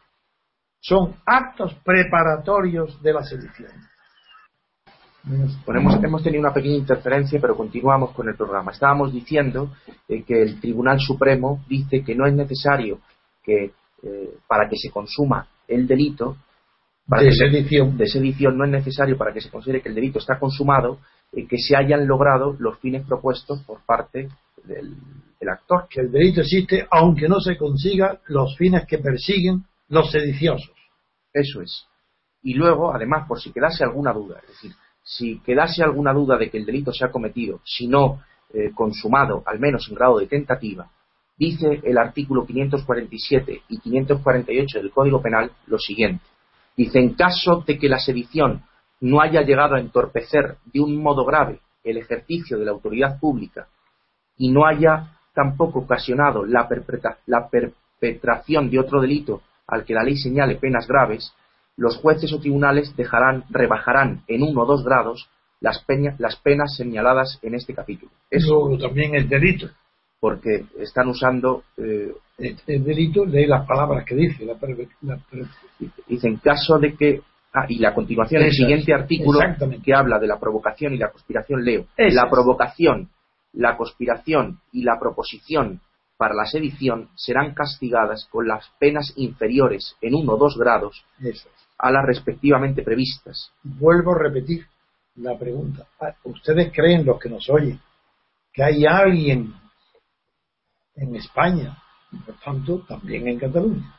son 0.80 1.16
actos 1.24 1.74
preparatorios 1.84 3.00
de 3.02 3.12
la 3.12 3.22
sedición? 3.22 3.70
hemos, 5.28 6.22
tenido 6.22 6.40
una 6.40 6.54
pequeña 6.54 6.76
interferencia, 6.76 7.40
pero 7.40 7.56
continuamos 7.56 8.12
con 8.12 8.28
el 8.28 8.36
programa. 8.36 8.72
Estábamos 8.72 9.12
diciendo 9.12 9.72
eh, 10.08 10.22
que 10.22 10.42
el 10.42 10.60
Tribunal 10.60 11.00
Supremo 11.00 11.64
dice 11.68 12.04
que 12.04 12.14
no 12.14 12.26
es 12.26 12.34
necesario 12.34 13.00
que 13.42 13.72
eh, 14.02 14.38
para 14.46 14.68
que 14.68 14.76
se 14.76 14.90
consuma 14.90 15.48
el 15.66 15.86
delito 15.86 16.36
de, 17.06 17.32
sedición. 17.32 17.96
de 17.96 18.06
sedición 18.06 18.56
no 18.58 18.64
es 18.64 18.70
necesario 18.70 19.16
para 19.16 19.32
que 19.32 19.40
se 19.40 19.50
considere 19.50 19.80
que 19.80 19.88
el 19.88 19.94
delito 19.94 20.18
está 20.18 20.38
consumado 20.38 20.98
eh, 21.32 21.46
que 21.46 21.58
se 21.58 21.76
hayan 21.76 22.06
logrado 22.06 22.56
los 22.58 22.78
fines 22.78 23.06
propuestos 23.06 23.62
por 23.62 23.80
parte 23.84 24.28
del, 24.64 24.94
del 25.38 25.48
actor. 25.48 25.86
Que 25.88 26.00
el 26.00 26.10
delito 26.10 26.40
existe 26.40 26.86
aunque 26.90 27.28
no 27.28 27.40
se 27.40 27.56
consiga 27.56 28.20
los 28.26 28.56
fines 28.56 28.86
que 28.86 28.98
persiguen 28.98 29.64
los 29.88 30.10
sediciosos. 30.10 30.72
Eso 31.32 31.62
es. 31.62 31.86
Y 32.42 32.54
luego, 32.54 32.94
además, 32.94 33.26
por 33.26 33.40
si 33.40 33.52
quedase 33.52 33.84
alguna 33.84 34.12
duda, 34.12 34.40
es 34.42 34.48
decir, 34.48 34.72
si 35.02 35.38
quedase 35.40 35.82
alguna 35.82 36.12
duda 36.12 36.36
de 36.36 36.50
que 36.50 36.58
el 36.58 36.66
delito 36.66 36.92
se 36.92 37.04
ha 37.04 37.10
cometido, 37.10 37.60
si 37.64 37.86
no 37.86 38.22
eh, 38.52 38.70
consumado, 38.74 39.42
al 39.46 39.58
menos 39.60 39.88
en 39.88 39.94
grado 39.94 40.18
de 40.18 40.26
tentativa, 40.26 40.90
dice 41.36 41.80
el 41.82 41.98
artículo 41.98 42.46
547 42.46 43.62
y 43.68 43.78
548 43.78 44.78
del 44.78 44.90
Código 44.90 45.20
Penal 45.20 45.52
lo 45.66 45.78
siguiente. 45.78 46.24
Dice, 46.76 46.98
en 46.98 47.14
caso 47.14 47.64
de 47.66 47.78
que 47.78 47.88
la 47.88 47.98
sedición 47.98 48.62
no 49.00 49.20
haya 49.20 49.42
llegado 49.42 49.74
a 49.74 49.80
entorpecer 49.80 50.56
de 50.72 50.80
un 50.80 51.02
modo 51.02 51.24
grave 51.24 51.60
el 51.84 51.98
ejercicio 51.98 52.58
de 52.58 52.64
la 52.64 52.72
autoridad 52.72 53.18
pública 53.18 53.68
y 54.36 54.50
no 54.50 54.66
haya 54.66 55.12
tampoco 55.34 55.80
ocasionado 55.80 56.44
la 56.44 56.68
perpetración 56.68 58.70
de 58.70 58.80
otro 58.80 59.00
delito 59.00 59.42
al 59.66 59.84
que 59.84 59.94
la 59.94 60.02
ley 60.02 60.16
señale 60.16 60.56
penas 60.56 60.86
graves, 60.86 61.32
los 61.76 61.96
jueces 61.96 62.32
o 62.32 62.40
tribunales 62.40 62.94
dejarán, 62.96 63.44
rebajarán 63.50 64.22
en 64.28 64.42
uno 64.42 64.62
o 64.62 64.66
dos 64.66 64.84
grados 64.84 65.28
las, 65.60 65.84
las 66.18 66.36
penas 66.36 66.76
señaladas 66.76 67.38
en 67.42 67.54
este 67.54 67.74
capítulo. 67.74 68.12
Eso 68.30 68.68
también 68.80 69.14
es 69.14 69.28
delito. 69.28 69.68
Porque 70.18 70.64
están 70.78 71.08
usando. 71.08 71.64
Eh, 71.76 72.12
el, 72.38 72.84
delito, 72.84 73.24
lee 73.24 73.46
las 73.46 73.66
palabras 73.66 74.04
que 74.04 74.14
dice. 74.14 74.44
La, 74.44 75.18
dice, 76.06 76.28
en 76.28 76.36
caso 76.36 76.78
de 76.78 76.94
que. 76.94 77.22
Ah, 77.52 77.64
y 77.68 77.78
la 77.78 77.94
continuación, 77.94 78.42
el 78.42 78.52
siguiente 78.52 78.92
artículo 78.92 79.38
que 79.82 79.94
habla 79.94 80.18
de 80.18 80.26
la 80.26 80.38
provocación 80.38 80.92
y 80.92 80.98
la 80.98 81.10
conspiración, 81.10 81.64
leo. 81.64 81.86
la 81.96 82.28
provocación, 82.28 83.08
la 83.54 83.78
conspiración 83.78 84.60
y 84.72 84.82
la 84.82 84.98
proposición 85.00 85.80
para 86.18 86.34
la 86.34 86.44
sedición 86.44 87.08
serán 87.14 87.54
castigadas 87.54 88.26
con 88.30 88.46
las 88.46 88.68
penas 88.78 89.14
inferiores 89.16 89.96
en 90.02 90.14
uno 90.14 90.34
o 90.34 90.36
dos 90.36 90.58
grados 90.58 91.02
a 91.78 91.90
las 91.90 92.04
respectivamente 92.04 92.82
previstas. 92.82 93.52
Vuelvo 93.62 94.14
a 94.14 94.18
repetir 94.18 94.66
la 95.14 95.38
pregunta. 95.38 95.86
Ah, 95.98 96.14
¿Ustedes 96.24 96.70
creen, 96.74 97.06
los 97.06 97.18
que 97.18 97.30
nos 97.30 97.48
oyen, 97.48 97.80
que 98.52 98.62
hay 98.62 98.84
alguien 98.84 99.54
en 100.94 101.16
España, 101.16 101.78
por 102.24 102.34
tanto 102.44 102.84
también 102.86 103.28
en 103.28 103.38
Cataluña, 103.38 103.94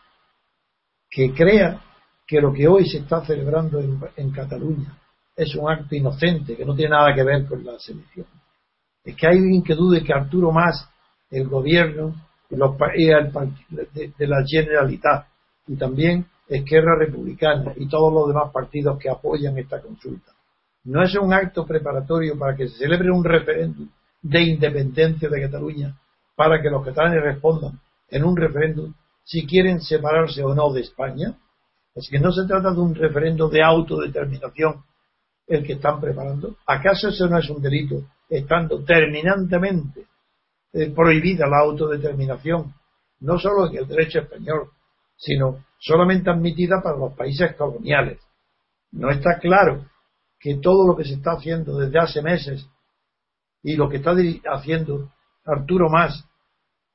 que 1.09 1.33
crea 1.33 1.81
que 2.25 2.41
lo 2.41 2.51
que 2.51 2.67
hoy 2.67 2.87
se 2.87 2.99
está 2.99 3.25
celebrando 3.25 3.79
en, 3.79 4.31
Cataluña 4.31 4.97
es 5.35 5.55
un 5.55 5.69
acto 5.69 5.95
inocente, 5.95 6.55
que 6.57 6.65
no 6.65 6.75
tiene 6.75 6.91
nada 6.91 7.13
que 7.13 7.23
ver 7.23 7.45
con 7.45 7.63
la 7.63 7.79
sedición? 7.79 8.25
Es 9.03 9.15
que 9.15 9.27
hay 9.27 9.37
alguien 9.37 9.63
que 9.63 9.75
dude 9.75 10.03
que 10.03 10.13
Arturo 10.13 10.51
Más, 10.51 10.89
el 11.29 11.47
gobierno 11.47 12.15
los, 12.49 12.77
de, 13.69 14.13
de 14.17 14.27
la 14.27 14.43
Generalitat 14.45 15.27
y 15.67 15.75
también 15.75 16.25
Esquerra 16.47 16.97
Republicana 16.97 17.73
y 17.75 17.87
todos 17.87 18.13
los 18.13 18.27
demás 18.27 18.51
partidos 18.53 18.97
que 18.99 19.09
apoyan 19.09 19.57
esta 19.57 19.81
consulta. 19.81 20.31
No 20.85 21.03
es 21.03 21.13
un 21.15 21.33
acto 21.33 21.65
preparatorio 21.65 22.37
para 22.37 22.55
que 22.55 22.69
se 22.69 22.77
celebre 22.77 23.11
un 23.11 23.23
referéndum 23.23 23.89
de 24.21 24.41
independencia 24.41 25.29
de 25.29 25.41
Cataluña 25.41 25.97
para 26.35 26.61
que 26.61 26.69
los 26.69 26.85
catalanes 26.85 27.21
respondan 27.21 27.79
en 28.09 28.23
un 28.23 28.35
referéndum 28.35 28.93
si 29.23 29.45
quieren 29.45 29.81
separarse 29.81 30.43
o 30.43 30.55
no 30.55 30.71
de 30.71 30.81
España. 30.81 31.37
Es 31.93 32.09
que 32.09 32.19
no 32.19 32.31
se 32.31 32.45
trata 32.45 32.71
de 32.71 32.79
un 32.79 32.95
referéndum 32.95 33.51
de 33.51 33.63
autodeterminación 33.63 34.83
el 35.47 35.65
que 35.65 35.73
están 35.73 35.99
preparando. 35.99 36.57
¿Acaso 36.65 37.09
eso 37.09 37.27
no 37.27 37.39
es 37.39 37.49
un 37.49 37.61
delito 37.61 38.03
estando 38.29 38.83
terminantemente 38.83 40.05
eh, 40.73 40.91
prohibida 40.91 41.47
la 41.47 41.59
autodeterminación, 41.59 42.73
no 43.21 43.39
solo 43.39 43.67
en 43.67 43.77
el 43.77 43.87
derecho 43.87 44.19
español, 44.19 44.69
sino 45.15 45.65
solamente 45.79 46.29
admitida 46.29 46.81
para 46.83 46.97
los 46.97 47.13
países 47.13 47.55
coloniales. 47.55 48.19
No 48.91 49.09
está 49.09 49.39
claro 49.39 49.85
que 50.39 50.57
todo 50.57 50.87
lo 50.87 50.95
que 50.95 51.05
se 51.05 51.15
está 51.15 51.31
haciendo 51.31 51.77
desde 51.77 51.99
hace 51.99 52.21
meses 52.21 52.67
y 53.63 53.75
lo 53.75 53.89
que 53.89 53.97
está 53.97 54.13
haciendo 54.51 55.11
Arturo 55.45 55.89
Más 55.89 56.25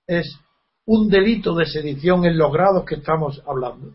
es 0.07 0.39
un 0.87 1.09
delito 1.09 1.55
de 1.55 1.67
sedición 1.67 2.25
en 2.25 2.37
los 2.37 2.53
grados 2.53 2.85
que 2.85 2.97
estamos 2.97 3.43
hablando 3.47 3.95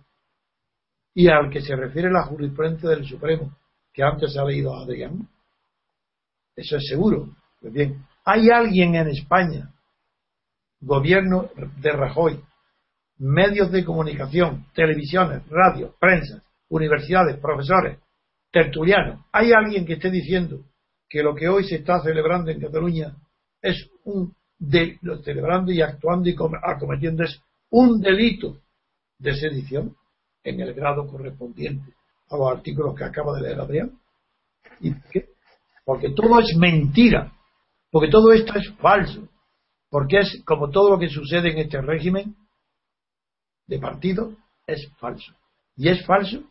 y 1.13 1.27
al 1.27 1.49
que 1.49 1.61
se 1.61 1.75
refiere 1.75 2.11
la 2.11 2.25
jurisprudencia 2.25 2.89
del 2.89 3.05
Supremo 3.05 3.55
que 3.91 4.03
antes 4.03 4.37
ha 4.37 4.45
leído 4.45 4.75
Adrián. 4.75 5.27
Eso 6.55 6.77
es 6.77 6.87
seguro. 6.87 7.29
Pues 7.59 7.73
bien, 7.73 8.05
hay 8.23 8.49
alguien 8.49 8.95
en 8.95 9.07
España, 9.07 9.73
gobierno 10.79 11.49
de 11.81 11.91
Rajoy, 11.91 12.39
medios 13.17 13.71
de 13.71 13.83
comunicación, 13.83 14.67
televisiones, 14.73 15.47
radio, 15.49 15.95
prensa, 15.99 16.43
universidades, 16.69 17.37
profesores, 17.39 17.97
tertulianos, 18.51 19.25
¿hay 19.31 19.51
alguien 19.51 19.85
que 19.85 19.93
esté 19.93 20.11
diciendo 20.11 20.61
que 21.09 21.23
lo 21.23 21.33
que 21.35 21.47
hoy 21.47 21.63
se 21.63 21.75
está 21.75 22.01
celebrando 22.01 22.51
en 22.51 22.59
Cataluña 22.59 23.15
es 23.61 23.89
un 24.03 24.35
de, 24.59 24.99
celebrando 25.23 25.71
y 25.71 25.81
actuando 25.81 26.29
y 26.29 26.35
acometiendo 26.63 27.23
es 27.23 27.41
un 27.69 27.99
delito 27.99 28.57
de 29.19 29.35
sedición 29.35 29.95
en 30.43 30.61
el 30.61 30.73
grado 30.73 31.07
correspondiente 31.07 31.93
a 32.29 32.37
los 32.37 32.51
artículos 32.51 32.95
que 32.95 33.03
acaba 33.03 33.35
de 33.35 33.41
leer 33.41 33.59
Adrián? 33.59 33.99
¿Y 34.79 34.93
qué? 35.11 35.29
Porque 35.85 36.09
todo 36.09 36.39
es 36.39 36.55
mentira, 36.57 37.33
porque 37.91 38.09
todo 38.09 38.31
esto 38.33 38.53
es 38.55 38.69
falso, 38.75 39.27
porque 39.89 40.19
es 40.19 40.43
como 40.45 40.69
todo 40.69 40.91
lo 40.91 40.99
que 40.99 41.09
sucede 41.09 41.51
en 41.51 41.59
este 41.59 41.81
régimen, 41.81 42.35
de 43.67 43.79
partido 43.79 44.35
es 44.65 44.89
falso. 44.99 45.33
Y 45.75 45.89
es 45.89 46.05
falso 46.05 46.43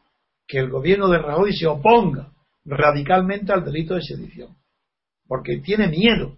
que 0.46 0.58
el 0.58 0.70
gobierno 0.70 1.08
de 1.08 1.18
Rajoy 1.18 1.52
se 1.52 1.66
oponga 1.66 2.32
radicalmente 2.64 3.52
al 3.52 3.64
delito 3.64 3.94
de 3.94 4.02
sedición. 4.02 4.56
Porque 5.26 5.58
tiene 5.58 5.88
miedo. 5.88 6.36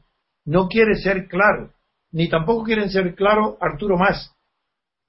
No 0.49 0.67
quiere 0.67 0.95
ser 0.95 1.29
claro. 1.29 1.71
Ni 2.13 2.27
tampoco 2.31 2.65
quieren 2.65 2.89
ser 2.89 3.15
claro 3.15 3.59
Arturo 3.61 3.99
Más, 3.99 4.35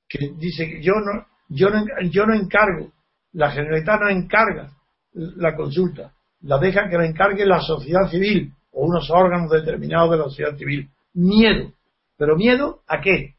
que 0.09 0.33
dice 0.37 0.67
que 0.69 0.81
yo 0.81 0.95
no, 0.95 1.27
yo 1.47 1.69
no, 1.69 1.85
yo 2.09 2.25
no 2.25 2.33
encargo, 2.33 2.91
la 3.31 3.49
Generalitat 3.49 4.01
no 4.01 4.09
encarga 4.09 4.71
la 5.13 5.55
consulta, 5.55 6.11
la 6.41 6.57
deja 6.57 6.89
que 6.89 6.97
la 6.97 7.05
encargue 7.05 7.45
la 7.45 7.61
sociedad 7.61 8.09
civil 8.09 8.51
o 8.71 8.85
unos 8.85 9.09
órganos 9.09 9.49
determinados 9.49 10.11
de 10.11 10.17
la 10.17 10.23
sociedad 10.25 10.57
civil. 10.57 10.89
Miedo. 11.13 11.71
¿Pero 12.17 12.35
miedo 12.35 12.81
a 12.85 12.99
qué? 12.99 13.35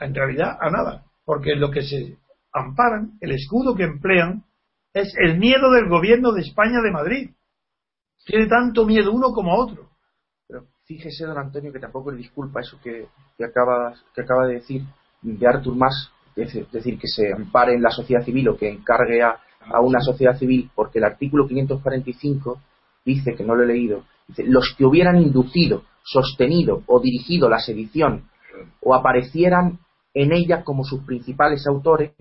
en 0.00 0.14
realidad 0.14 0.56
a 0.60 0.70
nada, 0.70 1.04
porque 1.24 1.56
lo 1.56 1.70
que 1.70 1.82
se 1.82 2.18
amparan, 2.52 3.16
el 3.22 3.32
escudo 3.32 3.74
que 3.74 3.84
emplean, 3.84 4.44
es 4.92 5.14
el 5.16 5.38
miedo 5.38 5.72
del 5.72 5.88
gobierno 5.88 6.30
de 6.32 6.42
España 6.42 6.80
de 6.82 6.92
Madrid. 6.92 7.30
Tiene 8.26 8.46
tanto 8.46 8.84
miedo 8.84 9.10
uno 9.10 9.32
como 9.32 9.56
otro. 9.56 9.93
Fíjese, 10.86 11.24
don 11.24 11.38
Antonio, 11.38 11.72
que 11.72 11.78
tampoco 11.78 12.10
le 12.10 12.18
disculpa 12.18 12.60
eso 12.60 12.78
que, 12.82 13.06
acaba, 13.42 14.46
de 14.46 14.54
decir 14.54 14.82
de 15.22 15.46
Artur 15.46 15.74
Mas, 15.74 16.10
es 16.36 16.70
decir, 16.70 16.98
que 16.98 17.08
se 17.08 17.32
ampare 17.32 17.74
en 17.74 17.82
la 17.82 17.90
sociedad 17.90 18.22
civil 18.22 18.48
o 18.50 18.56
que 18.56 18.68
encargue 18.68 19.22
a, 19.22 19.40
a 19.60 19.80
una 19.80 20.00
sociedad 20.00 20.36
civil, 20.36 20.70
porque 20.74 20.98
el 20.98 21.04
artículo 21.04 21.46
545 21.46 22.60
dice, 23.04 23.34
que 23.34 23.44
no 23.44 23.54
lo 23.54 23.62
he 23.62 23.66
leído, 23.66 24.04
dice, 24.28 24.44
los 24.44 24.74
que 24.76 24.84
hubieran 24.84 25.16
inducido, 25.22 25.84
sostenido 26.02 26.82
o 26.86 27.00
dirigido 27.00 27.48
la 27.48 27.60
sedición 27.60 28.28
o 28.82 28.94
aparecieran 28.94 29.78
en 30.12 30.32
ella 30.32 30.62
como 30.64 30.84
sus 30.84 31.02
principales 31.04 31.66
autores, 31.66 32.12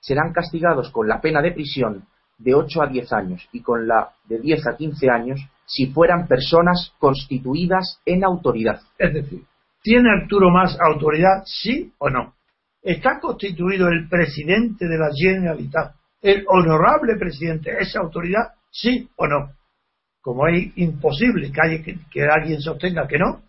serán 0.00 0.32
castigados 0.32 0.90
con 0.90 1.06
la 1.06 1.20
pena 1.20 1.42
de 1.42 1.52
prisión 1.52 2.06
de 2.38 2.54
8 2.54 2.82
a 2.82 2.86
10 2.86 3.12
años 3.12 3.48
y 3.52 3.60
con 3.60 3.86
la 3.86 4.12
de 4.24 4.40
10 4.40 4.66
a 4.68 4.76
15 4.76 5.10
años 5.10 5.40
si 5.66 5.86
fueran 5.88 6.26
personas 6.26 6.92
constituidas 6.98 8.00
en 8.04 8.24
autoridad. 8.24 8.80
Es 8.98 9.12
decir, 9.12 9.42
¿tiene 9.82 10.10
Arturo 10.10 10.50
más 10.50 10.78
autoridad, 10.80 11.42
sí 11.44 11.92
o 11.98 12.08
no? 12.08 12.34
¿Está 12.82 13.18
constituido 13.20 13.88
el 13.88 14.08
presidente 14.08 14.86
de 14.86 14.98
la 14.98 15.10
Generalitat, 15.14 15.94
el 16.22 16.44
honorable 16.48 17.16
presidente, 17.18 17.76
esa 17.78 18.00
autoridad, 18.00 18.54
sí 18.70 19.08
o 19.16 19.26
no? 19.26 19.52
Como 20.20 20.46
es 20.48 20.72
imposible 20.76 21.52
que, 21.52 21.98
que 22.10 22.22
alguien 22.22 22.60
sostenga 22.60 23.06
que 23.06 23.18
no, 23.18 23.42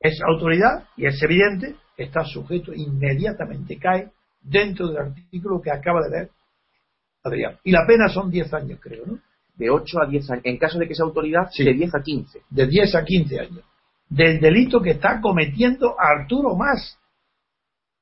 es 0.00 0.20
autoridad 0.22 0.84
y 0.96 1.06
es 1.06 1.20
evidente 1.22 1.74
está 1.98 2.24
sujeto 2.24 2.72
inmediatamente, 2.72 3.76
cae 3.76 4.10
dentro 4.40 4.88
del 4.88 4.98
artículo 4.98 5.60
que 5.60 5.72
acaba 5.72 6.00
de 6.02 6.10
ver 6.10 6.30
Adrián. 7.24 7.58
Y 7.64 7.72
la 7.72 7.84
pena 7.86 8.08
son 8.08 8.30
10 8.30 8.54
años, 8.54 8.78
creo, 8.80 9.04
¿no? 9.04 9.18
De 9.58 9.68
8 9.68 10.02
a 10.02 10.06
10 10.06 10.30
años. 10.30 10.42
En 10.44 10.56
caso 10.56 10.78
de 10.78 10.86
que 10.86 10.94
sea 10.94 11.04
autoridad, 11.04 11.50
de 11.56 11.74
10 11.74 11.94
a 11.94 12.02
15. 12.02 12.42
De 12.48 12.66
10 12.66 12.94
a 12.94 13.04
15 13.04 13.40
años. 13.40 13.64
Del 14.08 14.40
delito 14.40 14.80
que 14.80 14.92
está 14.92 15.20
cometiendo 15.20 15.96
Arturo 15.98 16.54
Más. 16.54 16.98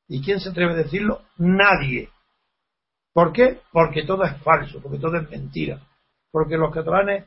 ¿Y 0.09 0.23
quién 0.23 0.39
se 0.39 0.51
atreve 0.51 0.75
a 0.75 0.77
decirlo? 0.77 1.23
Nadie. 1.39 2.11
¿Por 3.13 3.33
qué? 3.33 3.61
Porque 3.73 4.05
todo 4.05 4.25
es 4.25 4.37
falso, 4.43 4.81
porque 4.81 4.99
todo 4.99 5.17
es 5.17 5.29
mentira. 5.31 5.81
Porque 6.31 6.57
los 6.57 6.73
catalanes 6.73 7.25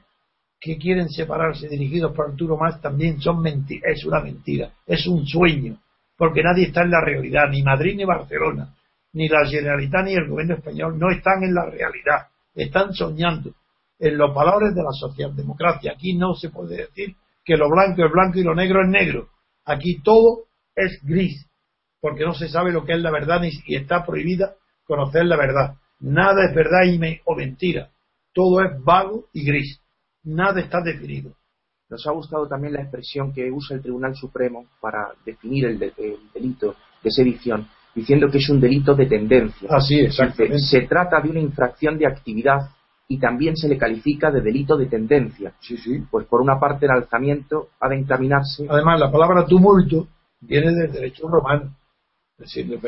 que 0.60 0.78
quieren 0.78 1.10
separarse 1.10 1.68
dirigidos 1.68 2.13
por 2.15 2.30
Arturo 2.30 2.56
Más 2.58 2.80
también 2.80 3.20
son 3.20 3.42
mentiras. 3.42 3.98
Es 3.98 4.06
una 4.06 4.22
mentira, 4.22 4.72
es 4.86 5.08
un 5.08 5.26
sueño. 5.26 5.78
Porque 6.15 6.44
nadie 6.44 6.68
está 6.68 6.84
en 6.84 6.92
la 6.92 7.02
realidad, 7.02 7.50
ni 7.50 7.63
Madrid 7.63 7.96
ni 7.96 8.06
Barcelona, 8.06 8.76
ni 9.13 9.28
la 9.28 9.48
Generalitat 9.48 10.06
ni 10.06 10.13
el 10.13 10.28
gobierno 10.28 10.56
español 10.56 11.00
no 11.00 11.10
están 11.10 11.44
en 11.44 11.54
la 11.54 11.65
realidad, 11.65 12.28
están 12.54 12.94
soñando 12.94 13.54
en 14.00 14.18
los 14.18 14.34
valores 14.34 14.74
de 14.74 14.82
la 14.82 14.92
socialdemocracia. 14.92 15.92
Aquí 15.92 16.16
no 16.16 16.34
se 16.34 16.50
puede 16.50 16.78
decir 16.78 17.16
que 17.44 17.58
lo 17.58 17.70
blanco 17.70 18.06
es 18.06 18.12
blanco 18.12 18.40
y 18.40 18.44
lo 18.44 18.56
negro 18.56 18.82
es 18.82 18.90
negro. 18.90 19.30
Aquí 19.66 20.02
todo 20.02 20.46
es 20.76 21.00
gris, 21.04 21.46
porque 22.00 22.26
no 22.26 22.34
se 22.34 22.48
sabe 22.48 22.72
lo 22.72 22.86
que 22.86 22.94
es 22.94 23.02
la 23.02 23.12
verdad 23.12 23.42
y 23.44 23.76
está 23.76 24.06
prohibida 24.06 24.56
conocer 24.86 25.26
la 25.26 25.38
verdad. 25.38 25.76
Nada 26.00 26.46
es 26.46 26.56
verdad 26.56 26.86
y 26.86 27.20
o 27.26 27.36
mentira. 27.36 27.90
Todo 28.34 28.62
es 28.62 28.84
vago 28.84 29.26
y 29.34 29.46
gris. 29.46 29.82
Nada 30.24 30.62
está 30.62 30.82
definido. 30.82 31.34
Nos 31.90 32.06
ha 32.08 32.12
gustado 32.12 32.48
también 32.48 32.74
la 32.74 32.82
expresión 32.82 33.34
que 33.34 33.52
usa 33.52 33.76
el 33.76 33.82
Tribunal 33.82 34.16
Supremo 34.16 34.68
para 34.80 35.10
definir 35.26 35.66
el, 35.66 35.82
el 35.82 36.20
delito 36.34 36.76
de 37.04 37.12
sedición, 37.12 37.68
diciendo 37.96 38.28
que 38.30 38.38
es 38.38 38.50
un 38.50 38.62
delito 38.62 38.94
de 38.94 39.08
tendencia. 39.08 39.68
Así 39.72 40.00
es. 40.00 40.16
Se 40.70 40.82
trata 40.82 41.20
de 41.20 41.30
una 41.32 41.40
infracción 41.40 41.98
de 41.98 42.06
actividad 42.06 42.70
y 43.12 43.17
también 43.17 43.58
se 43.58 43.67
le 43.67 43.78
califica 43.78 44.30
de 44.30 44.39
delito 44.39 44.78
de 44.78 44.86
tendencia. 44.86 45.54
Sí, 45.60 45.78
sí. 45.78 46.04
Pues 46.12 46.28
por 46.28 46.41
una 46.41 46.60
parte 46.60 46.86
el 46.86 46.91
alzamiento 46.91 47.69
ha 47.80 47.89
de 47.89 47.98
encaminarse. 47.98 48.67
Además, 48.69 49.00
la 49.00 49.12
palabra 49.12 49.48
tumulto 49.48 50.08
viene 50.41 50.72
del 50.72 50.91
derecho 50.91 51.28
romano. 51.28 51.76
Es 52.38 52.45
decir, 52.54 52.80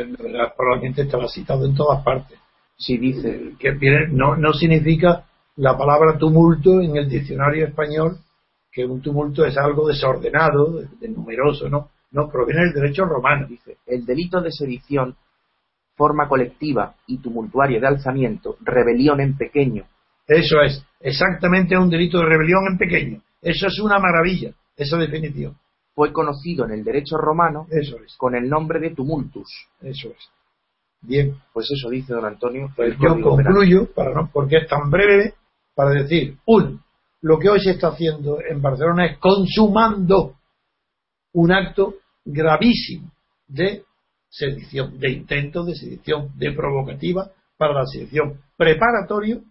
probablemente 0.56 1.02
estaba 1.02 1.28
citado 1.28 1.66
en 1.66 1.74
todas 1.74 2.04
partes. 2.04 2.38
Sí, 2.78 2.98
dice. 2.98 3.56
Que 3.58 3.72
viene, 3.72 4.10
no, 4.12 4.36
no 4.38 4.54
significa 4.54 5.26
la 5.56 5.76
palabra 5.76 6.20
tumulto 6.20 6.80
en 6.82 6.96
el 6.98 7.10
diccionario 7.10 7.66
español 7.66 8.20
que 8.72 8.86
un 8.86 9.02
tumulto 9.02 9.44
es 9.44 9.58
algo 9.58 9.88
desordenado, 9.88 10.82
de 11.00 11.10
numeroso, 11.10 11.68
¿no? 11.68 11.90
No, 12.12 12.30
proviene 12.30 12.66
del 12.66 12.74
derecho 12.74 13.06
romano. 13.06 13.48
Dice, 13.48 13.78
el 13.88 14.06
delito 14.06 14.40
de 14.40 14.52
sedición, 14.52 15.16
forma 15.96 16.28
colectiva 16.28 16.94
y 17.08 17.18
tumultuaria 17.18 17.80
de 17.80 17.88
alzamiento, 17.88 18.58
rebelión 18.62 19.20
en 19.20 19.36
pequeño. 19.36 19.86
Eso 20.28 20.62
es, 20.62 20.84
exactamente 21.00 21.78
un 21.78 21.90
delito 21.90 22.20
de 22.20 22.26
rebelión 22.26 22.64
en 22.72 22.78
pequeño. 22.78 23.22
Eso 23.42 23.68
es 23.68 23.80
una 23.80 24.00
maravilla, 24.00 24.52
esa 24.76 24.98
definición. 24.98 25.58
Fue 25.94 26.14
conocido 26.14 26.66
en 26.66 26.72
el 26.72 26.84
derecho 26.84 27.18
romano 27.18 27.68
eso 27.70 27.98
es. 27.98 28.16
con 28.18 28.36
el 28.36 28.48
nombre 28.48 28.80
de 28.80 28.92
tumultus. 28.92 29.50
Eso 29.82 30.10
es. 30.10 30.30
Bien. 31.02 31.36
Pues 31.52 31.68
eso 31.72 31.90
dice 31.90 32.14
don 32.14 32.26
Antonio. 32.26 32.72
Pues 32.76 32.96
yo 32.98 33.20
concluyo, 33.22 33.92
para 33.94 34.14
no, 34.14 34.30
porque 34.32 34.58
es 34.58 34.68
tan 34.68 34.90
breve, 34.90 35.34
para 35.76 35.92
decir, 35.92 36.38
uno, 36.46 36.80
lo 37.22 37.40
que 37.40 37.50
hoy 37.50 37.60
se 37.60 37.72
está 37.72 37.90
haciendo 37.90 38.40
en 38.42 38.62
Barcelona 38.62 39.08
es 39.08 39.18
consumando 39.18 40.36
un 41.34 41.52
acto 41.52 41.96
gravísimo 42.24 43.12
de 43.48 43.84
sedición, 44.30 44.98
de 45.00 45.12
intento 45.12 45.64
de 45.64 45.76
sedición, 45.76 46.30
de 46.36 46.52
provocativa 46.54 47.32
para 47.58 47.74
la 47.74 47.86
sedición, 47.86 48.40
preparatorio 48.58 49.42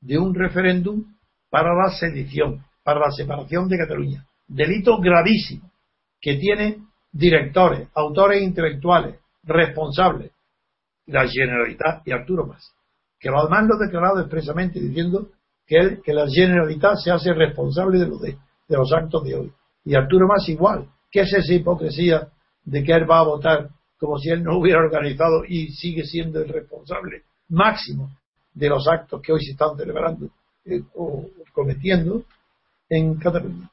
de 0.00 0.18
un 0.18 0.34
referéndum 0.34 1.04
para 1.50 1.74
la 1.74 1.90
sedición, 1.90 2.64
para 2.82 3.00
la 3.00 3.10
separación 3.10 3.68
de 3.68 3.78
Cataluña. 3.78 4.26
Delito 4.46 4.98
gravísimo 4.98 5.70
que 6.20 6.36
tiene 6.36 6.78
directores, 7.12 7.88
autores 7.94 8.42
intelectuales, 8.42 9.16
responsables, 9.44 10.32
la 11.06 11.26
Generalitat 11.26 12.06
y 12.06 12.12
Arturo 12.12 12.46
Mas, 12.46 12.72
que 13.18 13.28
además 13.28 13.66
lo 13.66 13.74
ha 13.76 13.86
declarado 13.86 14.20
expresamente 14.20 14.80
diciendo 14.80 15.28
que, 15.66 16.00
que 16.04 16.12
la 16.12 16.26
Generalitat 16.28 16.96
se 16.96 17.10
hace 17.10 17.32
responsable 17.32 17.98
de, 17.98 18.06
de, 18.06 18.38
de 18.68 18.76
los 18.76 18.92
actos 18.92 19.24
de 19.24 19.34
hoy. 19.34 19.52
Y 19.84 19.94
Arturo 19.94 20.26
Mas 20.26 20.48
igual, 20.48 20.88
¿Qué 21.10 21.20
es 21.20 21.32
esa 21.32 21.54
hipocresía 21.54 22.28
de 22.64 22.84
que 22.84 22.92
él 22.92 23.10
va 23.10 23.20
a 23.20 23.24
votar 23.24 23.70
como 23.98 24.18
si 24.18 24.30
él 24.30 24.42
no 24.42 24.58
hubiera 24.58 24.80
organizado 24.80 25.44
y 25.46 25.68
sigue 25.72 26.04
siendo 26.04 26.40
el 26.40 26.48
responsable 26.48 27.22
máximo 27.48 28.10
de 28.58 28.68
los 28.68 28.88
actos 28.88 29.22
que 29.22 29.32
hoy 29.32 29.44
se 29.44 29.52
están 29.52 29.76
celebrando 29.76 30.28
eh, 30.64 30.82
o 30.94 31.26
cometiendo 31.52 32.24
en 32.88 33.14
Cataluña? 33.16 33.70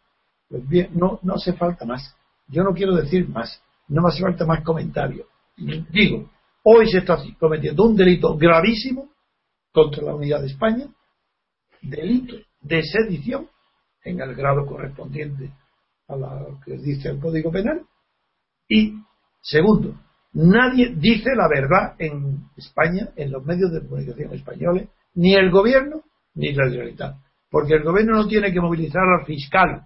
Pues 0.48 0.67
bien, 0.67 0.89
no, 0.93 1.19
no 1.24 1.34
hace 1.36 1.54
falta 1.54 1.86
más. 1.86 2.15
Yo 2.48 2.63
no 2.63 2.74
quiero 2.74 2.95
decir 2.95 3.28
más. 3.28 3.62
No 3.88 4.02
me 4.02 4.10
hace 4.10 4.21
falta 4.21 4.45
más 4.45 4.63
comentarios. 4.63 5.28
Digo, 5.58 6.30
hoy 6.63 6.89
se 6.89 7.00
está 7.00 7.17
cometiendo 7.39 7.84
un 7.84 7.95
delito 7.95 8.36
gravísimo 8.38 9.10
contra 9.71 10.04
la 10.04 10.15
unidad 10.15 10.41
de 10.41 10.48
España, 10.48 10.86
delito 11.82 12.36
de 12.62 12.84
sedición 12.84 13.48
en 14.04 14.19
el 14.21 14.36
grado 14.36 14.65
correspondiente 14.65 15.52
a 16.08 16.15
lo 16.15 16.60
que 16.63 16.78
dice 16.78 17.10
el 17.10 17.19
Código 17.19 17.52
Penal. 17.52 17.82
Y, 18.67 18.95
segundo, 19.41 19.95
nadie 20.36 20.93
dice 20.95 21.36
la 21.36 21.48
verdad 21.48 21.95
en 21.98 22.50
España, 22.56 23.10
en 23.15 23.32
los 23.32 23.43
medios 23.45 23.71
de 23.71 23.82
comunicación 23.82 24.34
españoles, 24.34 24.89
ni 25.15 25.34
el 25.34 25.50
gobierno 25.50 26.04
ni 26.36 26.54
la 26.54 26.65
Generalitat. 26.65 27.15
Porque 27.50 27.76
el 27.76 27.84
gobierno 27.84 28.13
no 28.13 28.28
tiene 28.28 28.52
que 28.52 28.60
movilizar 28.60 29.04
al 29.04 29.26
fiscal, 29.26 29.86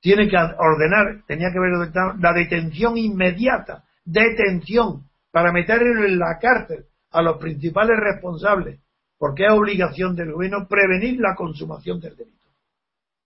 tiene 0.00 0.28
que 0.28 0.36
ordenar, 0.36 1.24
tenía 1.26 1.48
que 1.52 1.58
haber 1.58 2.18
la 2.18 2.32
detención 2.32 2.96
inmediata, 2.96 3.84
detención, 4.04 5.04
para 5.30 5.52
meterlo 5.52 6.04
en 6.06 6.18
la 6.18 6.38
cárcel 6.40 6.86
a 7.12 7.22
los 7.22 7.38
principales 7.38 7.96
responsables, 7.98 8.80
porque 9.18 9.44
es 9.44 9.52
obligación 9.52 10.16
del 10.16 10.32
gobierno 10.32 10.66
prevenir 10.68 11.20
la 11.20 11.34
consumación 11.36 12.00
del 12.00 12.16
delito. 12.16 12.48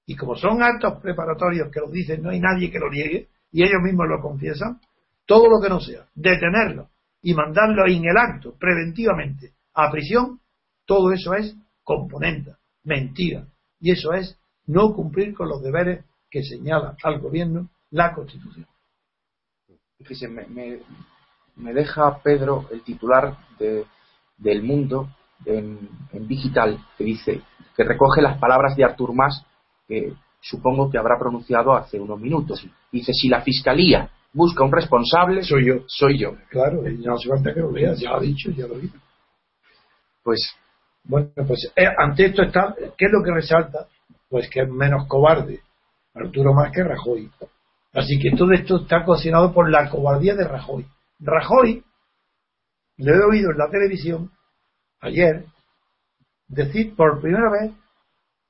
Y 0.06 0.16
como 0.16 0.36
son 0.36 0.62
actos 0.62 1.00
preparatorios 1.00 1.70
que 1.70 1.80
lo 1.80 1.90
dicen, 1.90 2.22
no 2.22 2.30
hay 2.30 2.40
nadie 2.40 2.70
que 2.70 2.78
lo 2.78 2.90
niegue, 2.90 3.28
y 3.52 3.62
ellos 3.62 3.80
mismos 3.82 4.06
lo 4.08 4.20
confiesan, 4.20 4.80
todo 5.26 5.48
lo 5.48 5.60
que 5.60 5.68
no 5.68 5.80
sea 5.80 6.06
detenerlo 6.14 6.88
y 7.22 7.34
mandarlo 7.34 7.86
en 7.86 8.04
el 8.04 8.16
acto 8.16 8.54
preventivamente 8.58 9.52
a 9.74 9.90
prisión, 9.90 10.40
todo 10.84 11.12
eso 11.12 11.34
es 11.34 11.56
componente, 11.82 12.52
mentira. 12.84 13.46
Y 13.80 13.92
eso 13.92 14.12
es 14.12 14.38
no 14.66 14.92
cumplir 14.92 15.34
con 15.34 15.48
los 15.48 15.62
deberes 15.62 16.04
que 16.30 16.42
señala 16.42 16.96
al 17.02 17.20
gobierno 17.20 17.68
la 17.90 18.12
Constitución. 18.12 18.66
Fíjese, 19.98 20.28
me, 20.28 20.80
me, 21.56 21.72
deja 21.72 22.18
Pedro 22.22 22.66
el 22.70 22.82
titular 22.82 23.36
de, 23.58 23.84
del 24.36 24.62
mundo 24.62 25.08
en, 25.44 25.88
en, 26.12 26.26
digital 26.26 26.78
que 26.98 27.04
dice 27.04 27.42
que 27.76 27.84
recoge 27.84 28.20
las 28.20 28.38
palabras 28.38 28.76
de 28.76 28.84
Artur 28.84 29.14
Mas 29.14 29.44
que 29.86 30.12
supongo 30.40 30.90
que 30.90 30.98
habrá 30.98 31.18
pronunciado 31.18 31.74
hace 31.74 31.98
unos 31.98 32.20
minutos. 32.20 32.66
Dice, 32.92 33.12
si 33.12 33.28
la 33.28 33.42
Fiscalía 33.42 34.10
busca 34.34 34.64
un 34.64 34.72
responsable, 34.72 35.42
soy 35.42 35.66
yo. 35.66 35.74
Soy 35.86 36.18
yo. 36.18 36.34
Claro, 36.50 36.86
y 36.88 36.98
no 36.98 37.14
hace 37.14 37.28
falta 37.28 37.54
que 37.54 37.60
lo 37.60 37.70
leas, 37.70 37.98
ya 37.98 38.10
lo 38.10 38.16
ha 38.16 38.20
dicho, 38.20 38.50
ya 38.50 38.66
lo 38.66 38.74
dicho. 38.74 38.98
Pues, 40.22 40.54
bueno, 41.04 41.30
pues 41.46 41.72
eh, 41.76 41.86
ante 41.96 42.26
esto 42.26 42.42
está, 42.42 42.74
¿qué 42.98 43.06
es 43.06 43.12
lo 43.12 43.22
que 43.22 43.32
resalta? 43.32 43.86
Pues 44.28 44.50
que 44.50 44.62
es 44.62 44.68
menos 44.68 45.06
cobarde 45.06 45.60
Arturo 46.14 46.52
más 46.54 46.70
que 46.72 46.84
Rajoy. 46.84 47.30
Así 47.92 48.18
que 48.18 48.36
todo 48.36 48.52
esto 48.52 48.82
está 48.82 49.04
cocinado 49.04 49.52
por 49.52 49.70
la 49.70 49.88
cobardía 49.88 50.34
de 50.34 50.46
Rajoy. 50.46 50.86
Rajoy, 51.20 51.82
le 52.96 53.12
he 53.12 53.24
oído 53.24 53.50
en 53.50 53.58
la 53.58 53.70
televisión 53.70 54.30
ayer 55.00 55.44
decir 56.48 56.94
por 56.94 57.20
primera 57.20 57.50
vez 57.50 57.72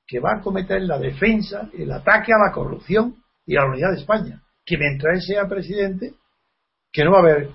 que 0.07 0.19
va 0.19 0.33
a 0.35 0.41
cometer 0.41 0.81
la 0.81 0.99
defensa, 0.99 1.69
el 1.73 1.91
ataque 1.91 2.31
a 2.33 2.47
la 2.47 2.53
corrupción 2.53 3.15
y 3.45 3.55
a 3.55 3.61
la 3.61 3.69
unidad 3.69 3.91
de 3.91 3.97
España. 3.97 4.41
Que 4.65 4.77
mientras 4.77 5.15
él 5.15 5.21
sea 5.21 5.47
presidente, 5.47 6.13
que 6.91 7.03
no 7.03 7.11
va 7.11 7.17
a 7.17 7.21
haber, 7.21 7.49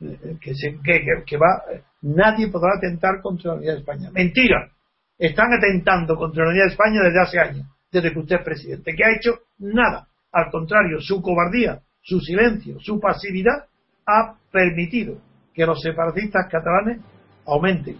eh, 0.00 0.36
que, 0.40 0.54
se, 0.54 0.78
que, 0.82 1.00
que 1.26 1.36
va, 1.36 1.62
nadie 2.02 2.48
podrá 2.48 2.76
atentar 2.76 3.20
contra 3.22 3.52
la 3.52 3.56
unidad 3.58 3.72
de 3.74 3.78
España. 3.80 4.10
Mentira. 4.12 4.70
Están 5.18 5.52
atentando 5.52 6.16
contra 6.16 6.44
la 6.44 6.50
unidad 6.50 6.64
de 6.64 6.70
España 6.70 7.02
desde 7.02 7.20
hace 7.20 7.38
años, 7.38 7.66
desde 7.92 8.12
que 8.12 8.18
usted 8.18 8.36
es 8.36 8.44
presidente, 8.44 8.94
que 8.94 9.04
ha 9.04 9.16
hecho 9.16 9.40
nada. 9.58 10.08
Al 10.32 10.50
contrario, 10.50 11.00
su 11.00 11.20
cobardía, 11.20 11.80
su 12.00 12.20
silencio, 12.20 12.78
su 12.80 12.98
pasividad 12.98 13.66
ha 14.06 14.34
permitido 14.50 15.18
que 15.52 15.66
los 15.66 15.80
separatistas 15.82 16.46
catalanes 16.50 17.00
aumenten 17.46 17.98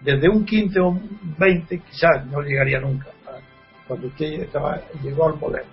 desde 0.00 0.28
un 0.28 0.44
15 0.44 0.80
o 0.80 0.88
un 0.88 1.36
20, 1.38 1.78
quizás 1.78 2.26
no 2.26 2.40
llegaría 2.40 2.80
nunca, 2.80 3.06
cuando 3.86 4.08
usted 4.08 4.48
llegó 5.02 5.28
al 5.28 5.38
poder, 5.38 5.64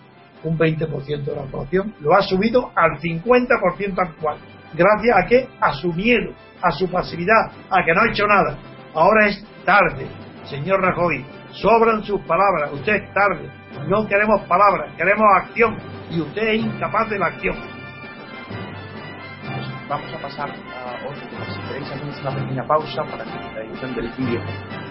un 0.44 0.58
20% 0.58 1.24
de 1.24 1.36
la 1.36 1.44
población, 1.44 1.94
lo 2.00 2.14
ha 2.16 2.22
subido 2.22 2.72
al 2.76 3.00
50% 3.00 3.94
actual. 3.98 4.38
Gracias 4.74 5.18
a 5.18 5.28
que 5.28 5.48
A 5.60 5.74
su 5.74 5.94
miedo, 5.94 6.34
a 6.62 6.72
su 6.72 6.90
pasividad, 6.90 7.52
a 7.70 7.84
que 7.86 7.94
no 7.94 8.02
ha 8.02 8.10
hecho 8.10 8.26
nada. 8.26 8.58
Ahora 8.94 9.28
es 9.28 9.46
tarde, 9.66 10.08
señor 10.46 10.82
Rajoy. 10.82 11.26
Sobran 11.52 12.04
sus 12.04 12.20
palabras, 12.22 12.72
usted 12.74 12.94
es 12.96 13.14
tarde. 13.14 13.50
No 13.88 14.08
queremos 14.08 14.42
palabras, 14.48 14.92
queremos 14.98 15.26
acción. 15.36 15.78
Y 16.10 16.22
usted 16.22 16.48
es 16.48 16.62
incapaz 16.62 17.10
de 17.10 17.20
la 17.20 17.28
acción. 17.28 17.56
Vamos 19.90 20.14
a 20.14 20.18
pasar 20.18 20.50
a 20.50 21.08
otro 21.08 21.28
tema. 21.28 21.46
Si 21.54 21.60
queréis, 21.68 21.92
hacemos 21.92 22.22
una 22.22 22.32
pequeña 22.32 22.64
pausa 22.66 23.04
para 23.04 23.24
que 23.24 23.54
la 23.54 23.62
edición 23.62 23.96
del 23.96 24.10
vídeo, 24.18 24.42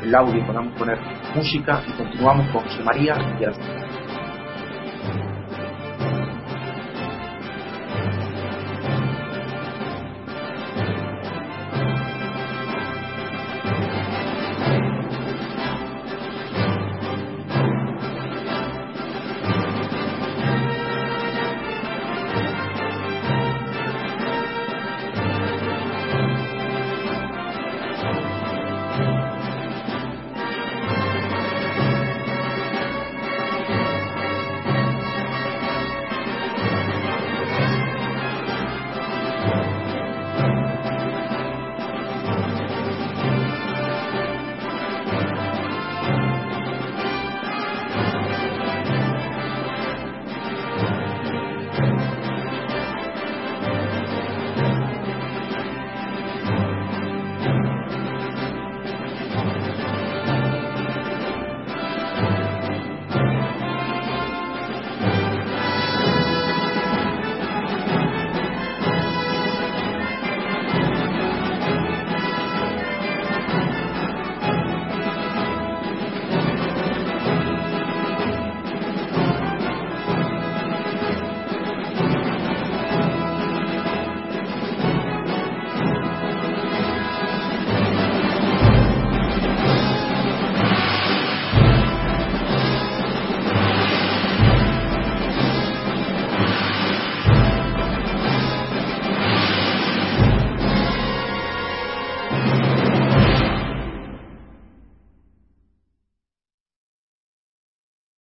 el 0.02 0.14
audio, 0.14 0.46
podamos 0.46 0.78
poner 0.78 0.98
música 1.34 1.82
y 1.88 1.92
continuamos 1.92 2.48
con 2.50 2.62
José 2.62 2.82
María 2.84 3.16
y 3.40 3.44